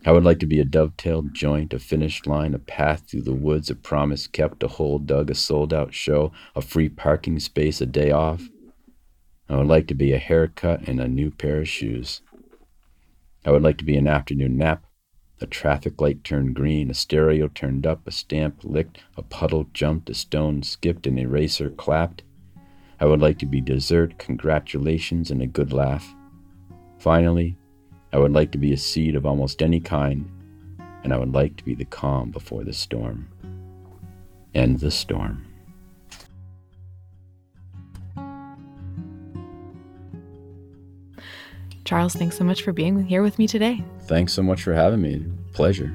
I 0.05 0.13
would 0.13 0.25
like 0.25 0.39
to 0.41 0.47
be 0.47 0.61
a 0.61 0.65
dovetailed 0.65 1.35
joint, 1.35 1.75
a 1.75 1.79
finished 1.79 2.27
line, 2.27 2.55
a 2.55 2.59
path 2.59 3.05
through 3.09 3.23
the 3.23 3.35
woods, 3.35 3.69
a 3.69 3.75
promise 3.75 4.27
kept, 4.27 4.63
a 4.63 4.69
hole 4.69 4.99
dug, 4.99 5.31
a 5.31 5.35
sold 5.35 5.75
out 5.75 5.93
show, 5.93 6.33
a 6.55 6.63
free 6.63 6.89
parking 6.89 7.41
space, 7.41 7.81
a 7.81 7.87
day 7.87 8.11
off. 8.11 8.49
I 9.49 9.57
would 9.57 9.67
like 9.67 9.87
to 9.89 9.95
be 9.95 10.13
a 10.13 10.19
haircut 10.19 10.87
and 10.87 11.01
a 11.01 11.09
new 11.09 11.31
pair 11.31 11.61
of 11.61 11.69
shoes. 11.69 12.23
I 13.45 13.51
would 13.51 13.63
like 13.63 13.79
to 13.79 13.85
be 13.85 13.97
an 13.97 14.07
afternoon 14.07 14.57
nap, 14.57 14.85
a 15.41 15.47
traffic 15.47 16.01
light 16.01 16.23
turned 16.23 16.55
green, 16.55 16.91
a 16.91 16.95
stereo 16.95 17.49
turned 17.49 17.87
up, 17.87 18.07
a 18.07 18.11
stamp 18.11 18.63
licked, 18.63 18.99
a 19.17 19.23
puddle 19.23 19.69
jumped, 19.73 20.11
a 20.11 20.15
stone 20.15 20.63
skipped, 20.63 21.07
an 21.07 21.19
eraser 21.19 21.71
clapped. 21.71 22.23
I 23.01 23.07
would 23.07 23.21
like 23.21 23.39
to 23.39 23.47
be 23.47 23.61
dessert, 23.61 24.19
congratulations, 24.19 25.31
and 25.31 25.41
a 25.41 25.47
good 25.47 25.73
laugh. 25.73 26.15
Finally, 26.99 27.57
I 28.13 28.19
would 28.19 28.33
like 28.33 28.53
to 28.53 28.59
be 28.59 28.73
a 28.73 28.77
seed 28.77 29.15
of 29.15 29.27
almost 29.27 29.63
any 29.63 29.81
kind, 29.81 30.31
and 31.05 31.13
I 31.13 31.19
would 31.19 31.35
like 31.35 31.57
to 31.57 31.65
be 31.65 31.75
the 31.75 31.85
calm 31.85 32.31
before 32.31 32.65
the 32.65 32.73
storm. 32.73 33.29
End 34.55 34.81
the 34.81 34.91
storm. 34.91 35.45
Charles, 41.85 42.15
thanks 42.15 42.37
so 42.37 42.45
much 42.45 42.63
for 42.63 42.73
being 42.73 43.03
here 43.05 43.23
with 43.23 43.39
me 43.39 43.47
today. 43.47 43.83
Thanks 44.03 44.33
so 44.33 44.43
much 44.43 44.63
for 44.63 44.75
having 44.75 45.01
me. 45.01 45.25
Pleasure. 45.53 45.91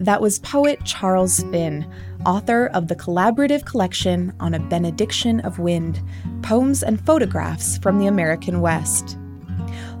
That 0.00 0.20
was 0.20 0.38
poet 0.38 0.84
Charles 0.84 1.42
Finn, 1.44 1.90
author 2.26 2.66
of 2.74 2.88
the 2.88 2.96
collaborative 2.96 3.64
collection 3.64 4.32
On 4.40 4.54
a 4.54 4.58
Benediction 4.58 5.40
of 5.40 5.58
Wind 5.58 6.02
Poems 6.42 6.82
and 6.82 7.04
Photographs 7.04 7.78
from 7.78 7.98
the 7.98 8.06
American 8.06 8.60
West. 8.60 9.18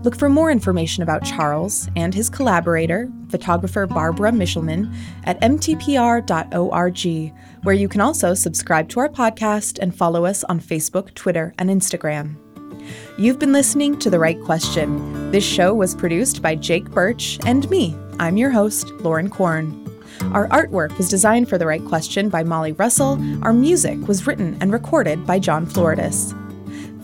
Look 0.02 0.16
for 0.16 0.28
more 0.28 0.50
information 0.50 1.02
about 1.02 1.24
Charles 1.24 1.88
and 1.96 2.14
his 2.14 2.28
collaborator, 2.28 3.10
photographer 3.30 3.86
Barbara 3.86 4.32
Michelman, 4.32 4.94
at 5.24 5.40
mtpr.org, 5.40 7.32
where 7.62 7.74
you 7.74 7.88
can 7.88 8.00
also 8.02 8.34
subscribe 8.34 8.88
to 8.90 9.00
our 9.00 9.08
podcast 9.08 9.78
and 9.78 9.96
follow 9.96 10.26
us 10.26 10.44
on 10.44 10.60
Facebook, 10.60 11.14
Twitter, 11.14 11.54
and 11.58 11.70
Instagram. 11.70 12.36
You've 13.16 13.38
been 13.38 13.52
listening 13.52 13.98
to 14.00 14.10
The 14.10 14.18
Write 14.18 14.42
Question. 14.42 15.30
This 15.30 15.44
show 15.44 15.72
was 15.72 15.94
produced 15.94 16.42
by 16.42 16.54
Jake 16.54 16.90
Birch 16.90 17.38
and 17.46 17.68
me. 17.70 17.96
I'm 18.18 18.36
your 18.36 18.50
host, 18.50 18.90
Lauren 19.00 19.30
Korn. 19.30 19.83
Our 20.32 20.48
artwork 20.48 20.96
was 20.96 21.08
designed 21.08 21.48
for 21.48 21.58
The 21.58 21.66
Write 21.66 21.84
Question 21.84 22.28
by 22.28 22.42
Molly 22.42 22.72
Russell. 22.72 23.18
Our 23.42 23.52
music 23.52 24.08
was 24.08 24.26
written 24.26 24.56
and 24.60 24.72
recorded 24.72 25.26
by 25.26 25.38
John 25.38 25.66
Floridis. 25.66 26.32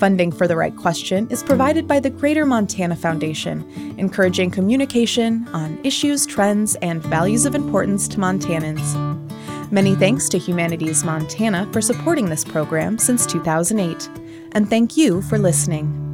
Funding 0.01 0.33
for 0.33 0.49
The 0.49 0.57
Write 0.57 0.77
Question 0.77 1.29
is 1.31 1.43
provided 1.43 1.87
by 1.87 2.01
the 2.01 2.11
Greater 2.11 2.47
Montana 2.47 2.97
Foundation, 2.97 3.65
encouraging 3.99 4.51
communication 4.51 5.47
on 5.53 5.79
issues, 5.85 6.25
trends, 6.25 6.75
and 6.77 7.03
values 7.03 7.45
of 7.45 7.55
importance 7.55 8.09
to 8.09 8.17
Montanans. 8.19 8.97
Many 9.71 9.95
thanks 9.95 10.29
to 10.31 10.39
Humanities 10.39 11.05
Montana 11.05 11.69
for 11.73 11.81
supporting 11.81 12.31
this 12.31 12.45
program 12.45 12.99
since 12.99 13.27
2008, 13.27 14.09
and 14.53 14.69
thank 14.69 14.97
you 14.97 15.23
for 15.23 15.39
listening. 15.39 16.09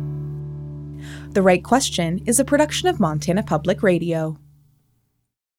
The 1.30 1.42
Write 1.42 1.64
Question 1.64 2.20
is 2.26 2.40
a 2.40 2.44
production 2.44 2.88
of 2.88 2.98
Montana 2.98 3.42
Public 3.42 3.82
Radio. 3.82 4.36